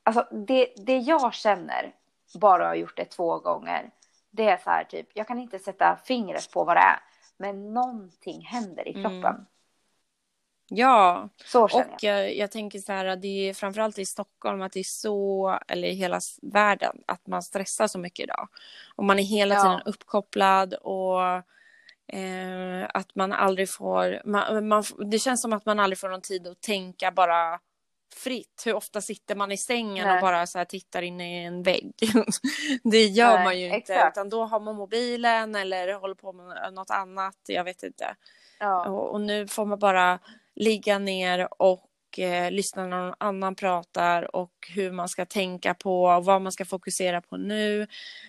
Alltså 0.04 0.28
det, 0.32 0.74
det 0.78 0.98
jag 0.98 1.34
känner, 1.34 1.92
bara 2.39 2.68
har 2.68 2.76
gjort 2.76 2.98
det 2.98 3.06
två 3.06 3.39
gånger, 3.39 3.92
det 4.32 4.50
är 4.50 4.58
så 4.58 4.70
här 4.70 4.84
typ, 4.84 5.08
jag 5.13 5.28
kan 5.28 5.39
inte 5.39 5.60
sätta 5.60 5.98
fingret 6.04 6.52
på 6.52 6.63
vad 6.63 6.76
det 6.76 6.82
är, 6.82 7.00
men 7.38 7.74
någonting 7.74 8.42
händer 8.42 8.88
i 8.88 8.94
kroppen. 8.94 9.26
Mm. 9.26 9.46
Ja. 10.70 11.30
Så 11.46 11.64
Och 11.64 11.72
jag. 11.72 11.88
jag, 12.02 12.36
jag 12.36 12.52
tänker 12.52 12.80
så 12.80 12.92
här 12.92 13.06
att 13.06 13.22
det 13.22 13.50
är 13.50 13.54
framförallt 13.54 14.00
i 14.00 14.06
Stockholm 14.06 14.62
att 14.62 14.72
det 14.72 14.80
är 14.80 14.84
så, 14.84 15.60
eller 15.68 15.88
i 15.88 15.94
hela 15.94 16.20
världen, 16.42 17.04
att 17.08 17.28
man 17.28 17.44
stressar 17.44 17.88
så 17.88 18.00
mycket 18.00 18.24
idag. 18.24 18.48
Och 18.96 19.04
man 19.04 19.20
är 19.20 19.24
hela 19.24 19.56
Ja. 19.56 19.62
tiden 19.64 19.82
uppkopplad 19.86 20.74
och 20.74 21.22
eh, 22.08 22.88
att 22.94 23.16
man 23.16 23.34
aldrig 23.34 23.70
får, 23.70 24.22
man, 24.26 24.68
man, 24.68 24.84
det 25.12 25.20
känns 25.20 25.42
som 25.42 25.54
att 25.54 25.66
man 25.66 25.80
aldrig 25.80 25.98
får 26.00 26.10
någon 26.10 26.22
tid 26.22 26.48
att 26.48 26.62
tänka 26.62 27.12
bara 27.12 27.60
fritt. 28.16 28.62
Hur 28.66 28.74
ofta 28.74 29.02
sitter 29.02 29.36
man 29.36 29.52
i 29.52 29.58
sängen 29.58 30.08
Nej. 30.08 30.16
och 30.16 30.22
bara 30.22 30.48
så 30.48 30.58
här 30.58 30.66
tittar 30.66 31.02
in 31.02 31.22
i 31.22 31.44
en 31.44 31.64
vägg? 31.64 31.94
det 32.84 33.06
gör 33.06 33.34
Nej, 33.36 33.44
man 33.44 33.60
ju 33.60 33.66
inte, 33.66 33.78
exakt. 33.78 34.18
utan 34.18 34.30
då 34.30 34.46
har 34.46 34.60
man 34.60 34.76
mobilen 34.76 35.56
eller 35.56 35.94
håller 35.94 36.16
på 36.16 36.34
med 36.34 36.74
något 36.74 36.90
annat, 36.90 37.36
jag 37.48 37.64
vet 37.64 37.84
inte. 37.84 38.16
Ja. 38.60 38.88
Och, 38.90 39.12
och 39.12 39.22
nu 39.22 39.48
får 39.48 39.66
man 39.66 39.80
bara 39.80 40.20
ligga 40.60 41.00
ner 41.00 41.48
och 41.62 42.19
eh, 42.19 42.52
lyssna 42.52 42.88
när 42.88 42.98
någon 43.06 43.15
annan 43.17 43.56
pratar 43.56 44.36
och 44.36 44.52
hur 44.76 44.91
man 44.91 45.10
ska 45.10 45.26
tänka 45.26 45.74
på 45.74 46.04
och 46.04 46.26
vad 46.26 46.41
man 46.41 46.52
ska 46.52 46.65
fokusera 46.65 47.22
på 47.22 47.38
nu. 47.38 47.88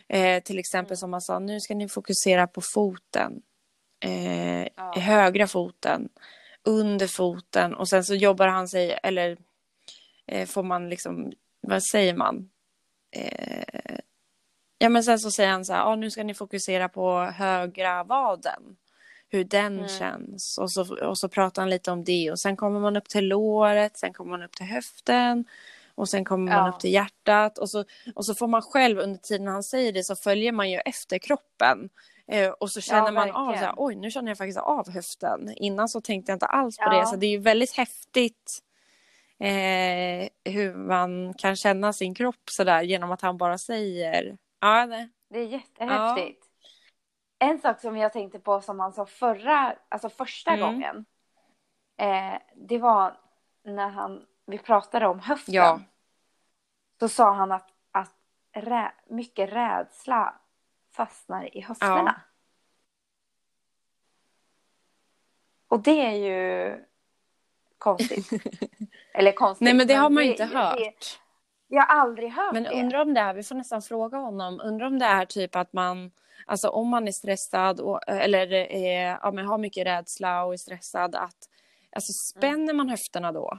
Eh, 0.08 0.42
till 0.42 0.58
exempel 0.58 0.90
Mm. 0.92 0.96
som 0.96 1.10
man 1.10 1.20
sa, 1.20 1.38
nu 1.38 1.60
ska 1.60 1.74
ni 1.74 1.88
fokusera 1.88 2.46
på 2.46 2.60
foten. 2.74 3.42
Eh, 4.04 4.68
Ja. 4.76 4.92
Högra 4.96 5.46
foten, 5.46 6.08
under 6.64 7.06
foten 7.06 7.74
och 7.74 7.88
sen 7.88 8.04
så 8.04 8.14
jobbar 8.14 8.46
han 8.46 8.68
sig, 8.68 8.98
eller 9.02 9.36
eh, 10.26 10.46
får 10.46 10.62
man 10.62 10.88
liksom, 10.88 11.32
vad 11.60 11.82
säger 11.84 12.14
man? 12.14 12.50
Eh, 13.16 13.98
ja 14.78 14.88
men 14.88 15.04
sen 15.04 15.18
så 15.18 15.30
säger 15.30 15.50
han 15.50 15.64
så 15.64 15.72
här, 15.72 15.84
ah, 15.84 15.96
nu 15.96 16.10
ska 16.10 16.24
ni 16.24 16.34
fokusera 16.34 16.88
på 16.88 17.20
högra 17.20 18.04
vaden 18.04 18.76
hur 19.30 19.44
den 19.44 19.76
Mm. 19.76 19.88
känns. 19.88 20.58
Och 20.58 20.70
så, 20.72 21.04
och 21.06 21.18
så 21.18 21.28
pratar 21.28 21.62
han 21.62 21.70
lite 21.70 21.90
om 21.90 22.04
det. 22.04 22.30
Och 22.30 22.38
sen 22.38 22.56
kommer 22.56 22.80
man 22.80 22.96
upp 22.96 23.08
till 23.08 23.28
låret, 23.28 23.96
sen 23.98 24.12
kommer 24.12 24.30
man 24.30 24.42
upp 24.42 24.56
till 24.56 24.66
höften. 24.66 25.44
Och 25.94 26.08
sen 26.08 26.24
kommer 26.24 26.52
man 26.52 26.64
Ja. 26.66 26.72
upp 26.72 26.80
till 26.80 26.92
hjärtat. 26.92 27.58
Och 27.58 27.70
så, 27.70 27.84
och 28.14 28.26
så 28.26 28.34
får 28.34 28.46
man 28.46 28.62
själv 28.62 28.98
under 28.98 29.18
tiden 29.18 29.46
han 29.46 29.62
säger 29.62 29.92
det 29.92 30.04
så 30.04 30.16
följer 30.16 30.52
man 30.52 30.70
ju 30.70 30.78
efter 30.78 31.18
kroppen. 31.18 31.88
Eh, 32.28 32.48
och 32.50 32.70
så 32.70 32.80
känner 32.80 33.12
man 33.12 33.30
av 33.30 33.52
så 33.52 33.58
här, 33.58 33.74
oj 33.76 33.94
nu 33.94 34.10
känner 34.10 34.28
jag 34.30 34.38
faktiskt 34.38 34.58
av 34.58 34.90
höften. 34.90 35.52
Innan 35.56 35.88
så 35.88 36.00
tänkte 36.00 36.32
jag 36.32 36.36
inte 36.36 36.46
alls 36.46 36.76
på 36.76 36.84
Ja. 36.84 37.00
det. 37.00 37.06
Så 37.06 37.16
det 37.16 37.26
är 37.26 37.30
ju 37.30 37.38
väldigt 37.38 37.72
häftigt 37.72 38.58
eh, 39.38 40.52
hur 40.52 40.74
man 40.74 41.34
kan 41.34 41.56
känna 41.56 41.92
sin 41.92 42.14
kropp 42.14 42.50
sådär 42.50 42.82
genom 42.82 43.10
att 43.12 43.20
han 43.20 43.36
bara 43.36 43.58
säger. 43.58 44.36
Ja, 44.60 44.86
det, 44.86 45.08
Det 45.30 45.38
är 45.38 45.46
jättehäftigt. 45.46 46.44
En 47.42 47.59
sak 47.61 47.81
som 47.81 47.96
jag 47.96 48.12
tänkte 48.12 48.38
på 48.38 48.61
som 48.61 48.81
han 48.81 48.92
sa 48.92 49.07
förra, 49.07 49.76
alltså 49.88 50.09
första 50.09 50.50
Mm. 50.50 50.61
gången. 50.61 51.05
Eh, 51.96 52.38
det 52.57 52.79
var 52.79 53.16
när 53.64 53.88
han, 53.88 54.26
vi 54.46 54.59
pratade 54.59 55.07
om 55.07 55.20
höften. 55.20 55.55
Ja. 55.55 55.81
Så 57.00 57.09
sa 57.09 57.33
han 57.33 57.53
att, 57.53 57.68
att 57.92 58.14
rä, 58.53 58.92
mycket 59.09 59.53
rädsla 59.53 60.35
fastnar 60.96 61.57
i 61.57 61.61
höfterna. 61.61 62.20
Och 65.68 65.81
det 65.81 66.00
är 66.07 66.12
ju 66.12 66.85
konstigt. 67.79 68.31
Eller 69.14 69.33
konstigt. 69.33 69.64
Nej 69.64 69.74
men 69.74 69.87
det 69.87 69.94
har 69.94 70.11
man 70.11 70.24
ju 70.24 70.31
inte 70.31 70.44
hört. 70.44 70.76
Det, 70.76 70.94
jag 71.68 71.83
har 71.83 71.96
aldrig 72.00 72.33
hört 72.33 72.53
Men 72.53 72.62
det. 72.62 72.81
undrar 72.81 72.98
om 73.03 73.14
det 73.14 73.20
är, 73.20 73.35
vi 73.35 73.42
får 73.42 73.55
nästan 73.55 73.83
fråga 73.83 74.18
honom, 74.18 74.61
undrar 74.64 74.87
om 74.87 74.98
det 74.98 75.07
är 75.07 75.24
typ 75.24 75.57
att 75.57 75.72
man, 75.72 76.11
alltså 76.46 76.68
om 76.68 76.88
man 76.88 77.09
är 77.09 77.12
stressad 77.12 77.81
och, 77.81 78.09
eller 78.09 78.53
är, 78.53 79.18
ja, 79.22 79.31
men 79.33 79.46
har 79.46 79.59
mycket 79.59 79.87
rädsla 79.87 80.44
och 80.44 80.53
är 80.53 80.57
stressad, 80.57 81.14
att 81.16 81.37
alltså 81.96 82.12
spänner 82.12 82.74
man 82.74 82.88
höfterna 82.88 83.33
då? 83.33 83.59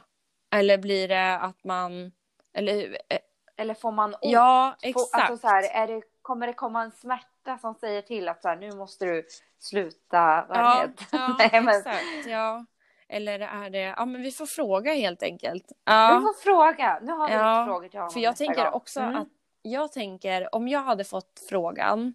Eller 0.56 0.78
blir 0.78 1.08
det 1.08 1.38
att 1.38 1.64
man, 1.64 2.12
eller, 2.54 2.84
eh, 3.10 3.18
Eller 3.58 3.74
får 3.74 3.92
man 3.92 4.10
ont? 4.10 4.20
ja 4.22 4.76
exakt. 4.82 5.14
Alltså 5.14 5.38
så 5.38 5.48
här, 5.48 5.64
är 5.84 5.88
det, 5.88 6.02
kommer 6.22 6.48
det 6.48 6.54
komma 6.54 6.84
en 6.84 6.92
smärta 6.92 7.58
som 7.58 7.76
säger 7.76 8.02
till 8.02 8.28
att 8.30 8.42
så 8.42 8.48
här, 8.48 8.56
nu 8.56 8.72
måste 8.72 9.06
du 9.06 9.26
sluta 9.60 10.46
vara 10.50 10.60
ja, 10.60 10.84
rädd? 10.84 11.02
ja 11.12 11.36
Nej, 11.52 11.62
men, 11.62 11.70
exakt, 11.78 12.28
ja. 12.28 12.66
Eller 13.10 13.40
är 13.40 13.70
det, 13.70 13.80
ja 13.98 14.06
men 14.06 14.22
vi 14.22 14.32
får 14.32 14.46
fråga 14.46 14.94
helt 14.94 15.24
enkelt. 15.24 15.64
Vi 15.70 15.76
Ja, 15.86 16.22
får 16.24 16.42
fråga. 16.44 17.00
Nu 17.02 17.12
har 17.12 17.28
vi 17.28 17.34
Ja, 17.34 17.60
lite 17.60 17.72
frågor 17.72 17.88
till 17.90 18.00
honom 18.00 18.14
för 18.14 18.20
jag 18.20 18.36
tänker 18.38 18.64
gång. 18.64 18.74
också 18.74 19.00
Mm. 19.00 19.16
att, 19.16 19.28
jag 19.62 19.92
tänker 19.92 20.56
om 20.56 20.68
jag 20.68 20.80
hade 20.84 21.04
fått 21.04 21.42
frågan, 21.50 22.14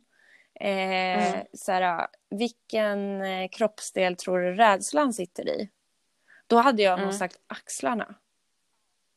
eh, 0.60 1.28
Mm. 1.34 1.46
så 1.52 1.72
här, 1.72 2.06
vilken 2.30 3.20
eh, 3.22 3.48
kroppsdel 3.48 4.16
tror 4.16 4.38
du 4.38 4.54
rädslan 4.54 5.12
sitter 5.12 5.48
i? 5.48 5.70
Då 6.46 6.56
hade 6.56 6.82
jag 6.82 6.98
nog 6.98 7.02
Mm. 7.08 7.12
sagt 7.18 7.36
axlarna. 7.46 8.14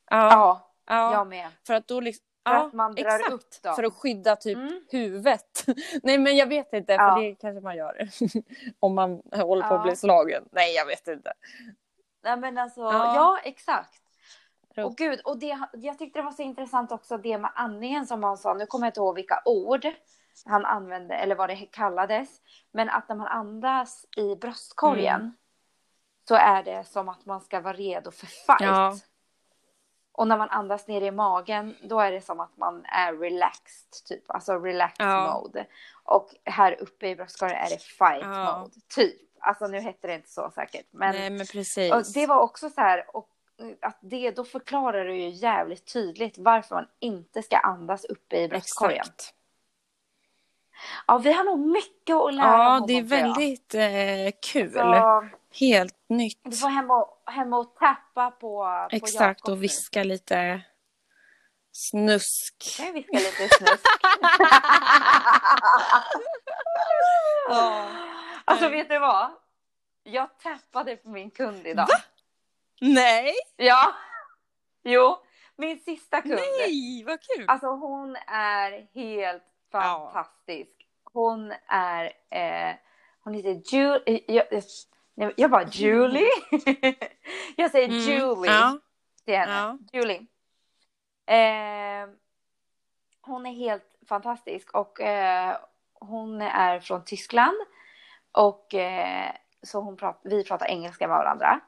Ja, 0.10 0.30
Ja, 0.32 0.72
ja, 0.96 1.14
jag 1.14 1.28
med. 1.28 1.48
för 1.68 1.74
att 1.74 1.88
då 1.88 2.00
liksom, 2.00 2.26
För 2.48 2.56
att 2.56 2.74
man 2.74 2.96
drar 2.96 3.06
exakt. 3.06 3.32
upp 3.32 3.62
dem. 3.64 3.76
För 3.76 3.84
att 3.84 3.94
skydda 3.94 4.36
typ 4.36 4.58
Mm. 4.58 4.86
huvudet. 4.90 5.66
Nej 6.04 6.18
men 6.18 6.38
jag 6.38 6.48
vet 6.48 6.74
inte, 6.74 6.96
för 6.98 7.04
Ja. 7.04 7.16
det 7.20 7.36
kanske 7.36 7.62
man 7.62 7.76
gör. 7.78 8.10
Om 8.80 8.96
man 8.96 9.22
håller 9.32 9.64
på 9.68 9.74
Ja. 9.74 9.78
att 9.78 9.84
bli 9.84 9.96
slagen. 9.96 10.44
Nej 10.52 10.76
jag 10.76 10.86
vet 10.86 11.08
inte. 11.08 11.34
Nej 12.24 12.38
men 12.38 12.58
alltså, 12.58 12.82
Ja. 12.82 13.16
ja, 13.16 13.40
exakt. 13.44 13.94
Och 14.78 14.96
gud, 14.98 15.20
och 15.26 15.40
det, 15.40 15.60
jag 15.74 15.98
tyckte 16.00 16.20
det 16.20 16.24
var 16.24 16.32
så 16.32 16.42
intressant 16.42 16.92
också 16.92 17.18
det 17.18 17.38
med 17.38 17.52
andningen 17.56 18.08
som 18.08 18.24
han 18.24 18.38
sa. 18.38 18.54
Nu 18.54 18.66
kommer 18.66 18.86
jag 18.86 18.90
inte 18.90 19.00
ihåg 19.00 19.16
vilka 19.16 19.42
ord 19.46 19.86
han 20.46 20.66
använde 20.66 21.16
eller 21.16 21.36
vad 21.36 21.50
det 21.50 21.56
kallades. 21.56 22.42
Men 22.72 22.90
att 22.90 23.10
när 23.10 23.16
man 23.16 23.28
andas 23.28 24.06
i 24.18 24.36
bröstkorgen 24.36 25.22
Mm. 25.22 25.34
så 26.28 26.36
är 26.36 26.64
det 26.64 26.84
som 26.88 27.10
att 27.10 27.26
man 27.26 27.42
ska 27.42 27.60
vara 27.60 27.74
redo 27.74 28.12
för 28.12 28.26
fight. 28.28 28.62
Ja. 28.62 28.96
Och 30.12 30.28
när 30.28 30.38
man 30.38 30.50
andas 30.50 30.88
ner 30.88 31.02
i 31.02 31.12
magen 31.12 31.76
då 31.84 32.00
är 32.00 32.12
det 32.12 32.22
som 32.22 32.40
att 32.40 32.58
man 32.58 32.86
är 32.86 33.14
relaxed, 33.14 33.92
typ. 34.06 34.24
Alltså 34.32 34.54
relaxed 34.60 35.06
Ja. 35.08 35.34
mode. 35.42 35.66
Och 36.04 36.30
här 36.46 36.78
uppe 36.82 37.08
i 37.08 37.16
bröstkorgen 37.16 37.56
är 37.58 37.70
det 37.70 37.82
fight 37.82 38.22
Ja. 38.24 38.60
mode, 38.60 38.76
typ. 38.96 39.22
Alltså 39.40 39.68
nu 39.68 39.80
hette 39.80 40.08
det 40.08 40.14
inte 40.16 40.30
så 40.30 40.52
säkert. 40.56 40.86
Men 40.92 41.16
Nej 41.16 41.30
men 41.30 41.46
precis. 41.48 41.94
och 41.94 42.04
det 42.14 42.28
var 42.28 42.40
också 42.40 42.70
så 42.70 42.82
här, 42.82 43.16
och 43.16 43.30
att 43.82 43.98
det, 44.02 44.32
då 44.32 44.44
förklarar 44.44 45.06
det 45.06 45.16
ju 45.16 45.30
jävligt 45.30 45.94
tydligt 45.94 46.38
varför 46.38 46.76
man 46.76 46.88
inte 47.00 47.42
ska 47.44 47.58
andas 47.58 48.06
uppe 48.06 48.38
i 48.42 48.48
bröstkorgen. 48.48 49.00
Exakt. 49.00 49.34
Ja, 51.08 51.18
vi 51.18 51.32
har 51.34 51.44
nog 51.44 51.60
mycket 51.60 52.16
att 52.16 52.34
lära 52.34 52.48
Ja 52.48 52.86
det 52.88 52.94
är 52.94 53.04
väldigt 53.04 53.76
eh, 53.76 54.40
kul. 54.52 54.74
Så, 54.74 55.30
Helt 55.60 55.96
nytt. 56.10 56.42
du 56.44 56.58
får 56.58 56.68
hem 56.68 56.92
och, 56.92 57.24
hem 57.26 57.54
och 57.54 57.76
tappa 57.76 58.32
på, 58.32 58.38
på 58.40 58.88
Exakt 58.96 59.40
Jakob 59.40 59.52
och 59.52 59.64
viska 59.64 60.04
lite 60.04 60.62
snusk. 61.72 62.76
Jag 62.80 62.94
viska 62.94 63.18
lite 63.18 63.56
snusk? 63.56 63.86
Alltså 68.46 68.70
vet 68.70 68.90
du 68.90 69.00
vad? 69.00 69.32
Jag 70.04 70.40
tappade 70.40 70.96
på 70.96 71.10
min 71.10 71.32
kund 71.32 71.68
idag. 71.68 71.88
Nej! 72.82 73.34
Ja. 73.56 73.94
Jo, 74.84 75.18
min 75.56 75.80
sista 75.80 76.22
kund. 76.22 76.40
Nej, 76.60 77.04
vad 77.04 77.20
kul! 77.22 77.46
Alltså 77.48 77.68
hon 77.68 78.16
är 78.28 78.72
helt 78.94 79.44
Ja. 79.44 79.49
Fantastisk. 79.72 80.88
Hon 81.14 81.54
är, 81.68 82.06
eh, 82.30 82.76
hon 83.24 83.34
heter 83.34 83.62
Julie, 83.76 84.24
jag, 84.28 84.46
jag, 85.16 85.34
jag 85.38 85.52
bara 85.52 85.64
Julie. 85.68 86.30
jag 87.56 87.72
säger 87.72 87.88
Mm, 87.88 88.00
Julie 88.00 88.52
Ja, 88.52 88.80
till 89.26 89.36
henne. 89.36 89.54
ja. 89.54 89.78
Julie. 90.00 90.26
Eh, 91.26 92.10
hon 93.22 93.46
är 93.46 93.54
helt 93.54 93.96
fantastisk 94.10 94.74
och 94.76 95.02
eh, 95.02 95.58
hon 95.94 96.42
är 96.42 96.80
från 96.80 97.06
Tyskland. 97.06 97.56
Och 98.32 98.74
eh, 98.74 99.32
så 99.64 99.80
hon 99.82 99.98
prat, 99.98 100.20
vi 100.24 100.44
pratar 100.44 100.66
engelska 100.66 101.08
med 101.08 101.18
varandra. 101.18 101.60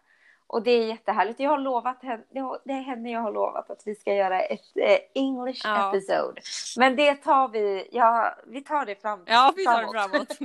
Och 0.52 0.64
det 0.64 0.72
är 0.72 0.86
jättehärligt. 0.88 1.40
Jag 1.40 1.50
har 1.50 1.58
lovat 1.58 2.04
henne, 2.04 2.24
det 2.66 2.72
är 2.74 2.82
henne 2.82 3.12
jag 3.12 3.20
har 3.22 3.32
lovat 3.32 3.70
att 3.70 3.82
vi 3.86 3.96
ska 3.96 4.14
göra 4.14 4.42
ett 4.42 4.78
eh, 4.78 4.98
English 5.14 5.62
Ja. 5.64 5.90
episode. 5.90 6.42
Men 6.78 6.96
det 6.96 7.16
tar 7.16 7.48
vi, 7.48 7.90
ja, 7.92 8.36
vi 8.48 8.62
tar 8.62 8.86
det 8.86 9.02
fram, 9.02 9.24
ja 9.28 9.54
vi 9.56 9.66
tar 9.66 9.82
det 9.82 9.88
framåt. 9.92 10.38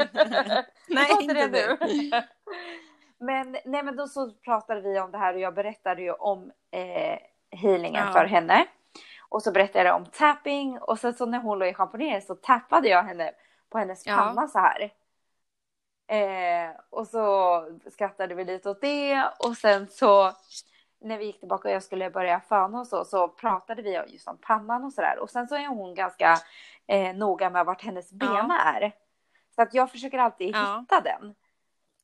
Nej, 0.89 1.11
inte 1.21 1.35
det 1.35 1.47
nu. 1.49 1.77
men, 3.19 3.53
nej, 3.65 3.83
men 3.83 3.97
då 3.97 4.07
så 4.07 4.31
pratade 4.31 4.81
vi 4.81 5.01
om 5.01 5.11
det 5.11 5.19
här 5.19 5.35
och 5.35 5.41
jag 5.41 5.55
berättade 5.55 6.03
ju 6.03 6.13
om 6.13 6.51
eh, 6.71 7.19
healingen 7.59 8.07
Ja. 8.07 8.13
för 8.13 8.25
henne. 8.25 8.67
Och 9.29 9.43
så 9.43 9.53
berättade 9.53 9.85
jag 9.85 9.97
om 9.97 10.07
tapping 10.07 10.79
och 10.79 10.99
sen 10.99 11.15
så 11.15 11.27
när 11.27 11.39
hon 11.39 11.59
låg 11.59 11.69
i 11.69 11.75
schamponeringen 11.75 12.23
så 12.23 12.35
tappade 12.35 12.89
jag 12.89 13.03
henne 13.03 13.33
på 13.71 13.79
hennes 13.79 14.07
Ja. 14.07 14.17
panna 14.17 14.49
så 14.49 14.59
här. 14.59 14.91
Eh, 16.09 16.71
och 16.91 17.07
så 17.07 17.65
skrattade 17.93 18.35
vi 18.35 18.45
lite 18.45 18.71
åt 18.71 18.81
det 18.81 19.23
och 19.39 19.57
sen 19.57 19.89
så 19.89 20.33
när 21.01 21.19
vi 21.19 21.25
gick 21.25 21.39
tillbaka 21.39 21.69
och 21.69 21.75
jag 21.75 21.83
skulle 21.83 22.11
börja 22.11 22.41
föna 22.41 22.81
och 22.81 22.87
så, 22.87 23.05
så 23.05 23.29
pratade 23.29 23.83
vi 23.83 24.01
just 24.09 24.29
om 24.29 24.39
pannan 24.39 24.85
och 24.85 24.93
sådär. 24.93 25.19
Och 25.19 25.31
sen 25.31 25.49
så 25.49 25.55
är 25.55 25.67
hon 25.67 25.95
ganska 25.95 26.39
eh, 26.87 27.15
noga 27.17 27.51
med 27.51 27.67
vart 27.67 27.83
hennes 27.83 28.09
Ja. 28.13 28.19
bena 28.19 28.61
är. 28.63 28.93
Så 29.55 29.63
att 29.63 29.75
jag 29.75 29.91
försöker 29.91 30.19
alltid 30.19 30.55
Ja. 30.57 30.79
hitta 30.81 31.01
den. 31.01 31.35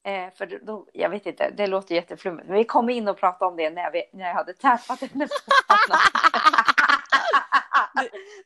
Eh, 0.04 0.32
för 0.34 0.46
då, 0.62 0.86
jag 0.92 1.10
vet 1.10 1.26
inte, 1.26 1.50
det 1.50 1.66
låter 1.66 1.94
jätteflummigt. 1.94 2.48
Men 2.48 2.56
vi 2.56 2.64
kom 2.64 2.90
in 2.90 3.08
och 3.08 3.16
pratade 3.16 3.50
om 3.50 3.56
det 3.56 3.70
när, 3.70 3.90
vi, 3.90 4.04
när 4.12 4.26
jag 4.26 4.34
hade 4.34 4.52
tappat 4.52 5.00
henne 5.00 5.26
på 5.46 5.50
pannan. 5.68 6.00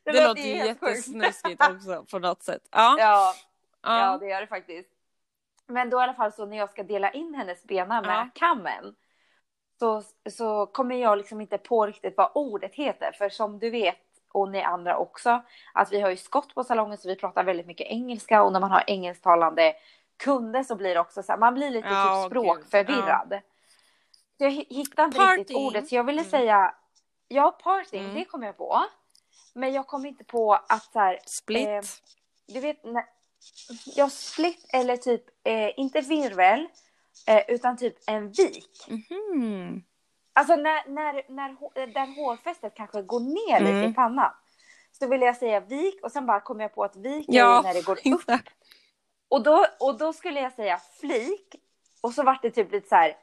Det, 0.05 0.13
låter 0.13 0.29
låter 0.29 0.43
ju 0.43 0.57
jättesnuskigt 0.57 1.63
också 1.71 2.05
på 2.11 2.19
något 2.19 2.43
sätt. 2.43 2.63
Ja, 2.71 2.97
Ja, 2.99 3.35
ja. 3.83 3.99
Ja, 4.01 4.19
det 4.19 4.27
gör 4.27 4.41
det 4.41 4.47
faktiskt. 4.47 4.91
Men 5.67 5.91
då 5.91 6.01
i 6.01 6.03
alla 6.03 6.15
fall 6.15 6.33
så 6.33 6.47
när 6.47 6.57
jag 6.57 6.71
ska 6.71 6.83
dela 6.83 7.11
in 7.11 7.35
hennes 7.35 7.65
bena 7.65 8.01
med 8.03 8.11
Ja. 8.17 8.29
kammen 8.35 8.95
så, 9.79 10.03
så 10.31 10.67
kommer 10.67 10.97
jag 10.97 11.19
liksom 11.19 11.41
inte 11.41 11.59
på 11.59 11.87
riktigt 11.87 12.17
vad 12.17 12.31
ordet 12.35 12.75
heter. 12.75 13.13
För 13.13 13.29
som 13.29 13.59
du 13.59 13.71
vet, 13.71 13.97
och 14.33 14.51
ni 14.51 14.63
andra 14.63 14.97
också, 14.97 15.43
att 15.75 15.93
vi 15.93 16.01
har 16.01 16.11
ju 16.11 16.17
skott 16.17 16.55
på 16.55 16.65
salongen 16.65 16.99
så 16.99 17.09
vi 17.09 17.17
pratar 17.17 17.45
väldigt 17.45 17.67
mycket 17.67 17.87
engelska 17.87 18.43
och 18.43 18.53
när 18.53 18.61
man 18.61 18.71
har 18.71 18.85
engelsktalande 18.87 19.75
kunder 20.17 20.63
så 20.63 20.77
blir 20.77 20.95
det 20.95 21.01
också 21.01 21.23
så 21.23 21.33
här, 21.33 21.39
man 21.39 21.55
blir 21.55 21.71
lite 21.71 21.89
Ja, 21.89 22.23
typ 22.23 22.31
språkförvirrad. 22.31 23.41
Så 24.39 24.45
jag 24.45 24.51
hi- 24.51 24.67
hittade 24.75 25.07
inte 25.07 25.21
riktigt 25.37 25.57
ordet 25.57 25.89
så 25.89 25.95
jag 25.95 26.05
ville 26.05 26.21
Mm. 26.21 26.31
säga, 26.31 26.75
ja 27.29 27.51
parting, 27.63 28.03
Mm. 28.05 28.15
det 28.15 28.25
kom 28.25 28.43
jag 28.43 28.57
på. 28.57 28.85
Men 29.55 29.73
jag 29.73 29.87
kom 29.87 30.07
inte 30.07 30.25
på 30.25 30.55
att 30.55 30.83
så 30.93 30.99
här, 30.99 31.19
Split. 31.27 31.69
Eh, 31.69 31.81
du 32.47 32.61
vet, 32.61 32.85
när, 32.85 33.05
ja, 33.85 34.09
split 34.11 34.67
eller 34.73 34.97
typ, 34.97 35.23
eh, 35.45 35.71
inte 35.81 36.01
virvel, 36.01 36.67
eh, 37.27 37.43
utan 37.49 37.77
typ 37.77 37.97
en 38.07 38.31
vik. 38.33 38.87
Mhm. 38.89 39.83
Alltså 40.33 40.57
när, 40.57 40.89
när, 40.89 41.13
när, 41.29 41.87
där 41.87 42.17
hårfästet 42.17 42.75
kanske 42.77 43.03
går 43.03 43.21
ner 43.21 43.61
lite 43.61 43.73
Mm. 43.73 43.91
i 43.91 43.95
pannan. 43.95 44.33
Så 44.93 45.07
ville 45.09 45.27
jag 45.27 45.37
säga 45.37 45.61
vik 45.61 46.03
och 46.03 46.13
sen 46.13 46.27
bara 46.27 46.41
kom 46.41 46.61
jag 46.61 46.75
på 46.75 46.85
att 46.85 46.97
vik 46.97 47.29
är 47.29 47.33
Ja, 47.35 47.61
när 47.65 47.75
det 47.75 47.85
går 47.85 47.93
upp. 47.99 48.07
exakt. 48.21 48.53
Och 49.29 49.43
då, 49.43 49.67
och 49.81 49.99
då 49.99 50.13
skulle 50.13 50.41
jag 50.41 50.53
säga 50.53 50.81
flik 51.01 51.55
och 52.01 52.13
så 52.15 52.23
vart 52.23 52.43
det 52.43 52.51
typ 52.51 52.73
lite 52.73 52.89
så 52.89 52.95
här 52.95 53.17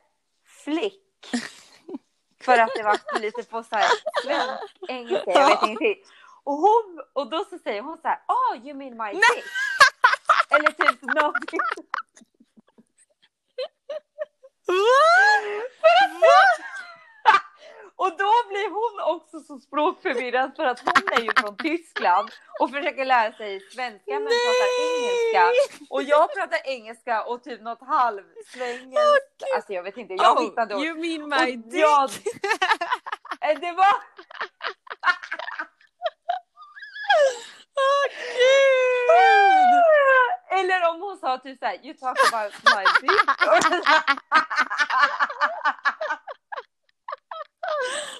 flick. 0.63 1.01
För 2.41 2.57
att 2.57 2.69
det 2.75 2.83
var 2.83 3.19
lite 3.19 3.43
på 3.43 3.63
så 3.63 3.75
här 3.75 3.88
svensk 4.23 4.73
engelska, 4.89 5.31
jag 5.31 5.47
vet 5.47 5.63
ingenting. 5.63 5.95
Och, 6.43 6.53
hon, 6.53 7.01
och 7.13 7.29
då 7.29 7.45
så 7.49 7.57
säger 7.57 7.81
hon 7.81 7.97
så 8.01 8.07
här, 8.07 8.19
oh 8.27 8.67
you 8.67 8.73
mean 8.77 8.97
my 8.97 9.13
dick? 9.13 9.43
Eller 10.55 10.71
typ 10.71 11.01
någonting. 11.01 11.59
Och 17.95 18.09
då 18.17 18.31
blir 18.49 18.69
hon 18.69 19.15
också 19.15 19.39
så 19.39 19.59
språkförvirrad 19.59 20.55
för 20.55 20.63
att 20.65 20.79
hon 20.79 21.09
är 21.17 21.21
ju 21.21 21.31
från 21.37 21.57
Tyskland 21.57 22.29
och 22.59 22.69
försöker 22.71 23.05
lära 23.05 23.33
sig 23.33 23.59
svenska 23.59 24.11
men 24.11 24.23
pratar 24.23 24.69
engelska. 24.93 25.51
Och 25.89 26.03
jag 26.03 26.33
pratar 26.33 26.59
engelska 26.67 27.23
och 27.23 27.43
typ 27.43 27.61
något 27.61 27.81
halvsvengelskt. 27.87 29.43
Alltså 29.55 29.73
jag 29.73 29.83
vet 29.83 29.97
inte, 29.97 30.13
jag 30.13 30.37
oh, 30.37 30.43
hittade 30.43 30.73
you 30.75 30.95
mean 30.95 31.29
my 31.29 31.55
dick? 31.55 31.81
jag- 31.81 32.09
Eh, 33.41 33.59
Det 33.59 33.71
var... 33.71 33.85
Åh 37.75 38.05
gud! 38.35 39.83
Eller 40.63 40.89
om 40.89 41.02
hon 41.02 41.17
sa 41.17 41.38
typ 41.38 41.60
såhär, 41.60 41.80
you 41.86 41.93
talk 41.93 42.17
about 42.34 42.54
my 42.76 42.84
dick. 43.08 43.30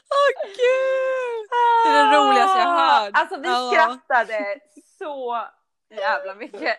Åh 0.10 0.30
gud! 0.46 1.50
Det 1.86 1.90
är 1.90 2.12
det 2.12 2.18
roligaste 2.18 2.60
jag 2.60 2.66
hört. 2.68 3.12
Alltså 3.14 3.38
vi 3.40 3.48
Ja. 3.48 3.72
skrattade 3.72 4.60
så 4.98 5.42
jävla 5.90 6.36
mycket. 6.36 6.78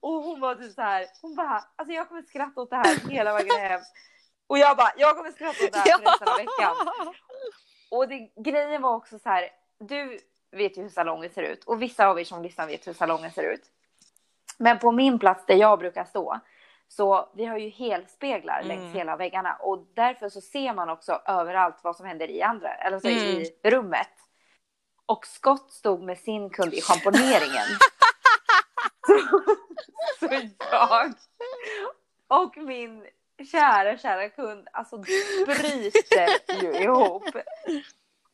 Och 0.00 0.12
hon 0.12 0.40
var 0.40 0.54
typ 0.54 0.72
så 0.74 0.82
här, 0.82 1.06
hon 1.22 1.34
bara, 1.34 1.64
alltså 1.76 1.92
jag 1.94 2.08
kommer 2.08 2.22
skratta 2.22 2.60
åt 2.60 2.70
det 2.70 2.76
här 2.76 3.10
hela 3.10 3.32
vägen 3.32 3.56
hem. 3.60 3.80
Och 4.46 4.58
jag 4.58 4.76
bara, 4.76 4.92
jag 4.96 5.16
kommer 5.16 5.30
skratta 5.30 5.64
åt 5.64 5.72
det 5.72 5.78
här 5.78 5.98
för 5.98 6.04
resten 6.04 6.28
av 6.28 6.36
veckan. 6.36 6.76
Och 7.90 8.08
det, 8.08 8.18
grejen 8.44 8.82
var 8.82 8.94
också 8.94 9.18
så 9.18 9.28
här, 9.28 9.48
du 9.78 10.18
vet 10.50 10.78
ju 10.78 10.82
hur 10.82 10.88
salongen 10.88 11.30
ser 11.30 11.42
ut 11.42 11.64
och 11.64 11.82
vissa 11.82 12.06
av 12.06 12.20
er 12.20 12.24
som 12.24 12.42
lyssnar 12.42 12.66
vet 12.66 12.86
hur 12.86 12.92
salongen 12.92 13.30
ser 13.32 13.42
ut. 13.52 13.62
Men 14.58 14.78
på 14.78 14.92
min 14.92 15.18
plats 15.18 15.46
där 15.46 15.54
jag 15.54 15.78
brukar 15.78 16.04
stå, 16.04 16.40
så 16.88 17.28
vi 17.34 17.44
har 17.44 17.58
ju 17.58 17.68
helspeglar 17.68 18.60
Mm. 18.62 18.68
längs 18.68 18.94
hela 18.94 19.16
väggarna 19.16 19.56
och 19.56 19.86
därför 19.94 20.28
så 20.28 20.40
ser 20.40 20.74
man 20.74 20.90
också 20.90 21.20
överallt 21.26 21.76
vad 21.82 21.96
som 21.96 22.06
händer 22.06 22.30
i 22.30 22.42
andra, 22.42 22.74
eller 22.74 22.94
alltså 22.94 23.08
Mm. 23.08 23.20
i 23.40 23.50
rummet. 23.62 24.08
Och 25.06 25.26
Scott 25.26 25.72
stod 25.72 26.02
med 26.02 26.18
sin 26.18 26.50
kund 26.50 26.74
i 26.74 26.80
schamponeringen. 26.80 27.66
så, 29.06 29.18
så 30.20 30.34
jag 30.70 31.12
och 32.28 32.56
min 32.56 33.06
kära, 33.52 33.98
kära 33.98 34.28
kund 34.28 34.68
alltså 34.72 34.98
bryter 35.46 36.62
ju 36.62 36.72
ihop. 36.82 37.24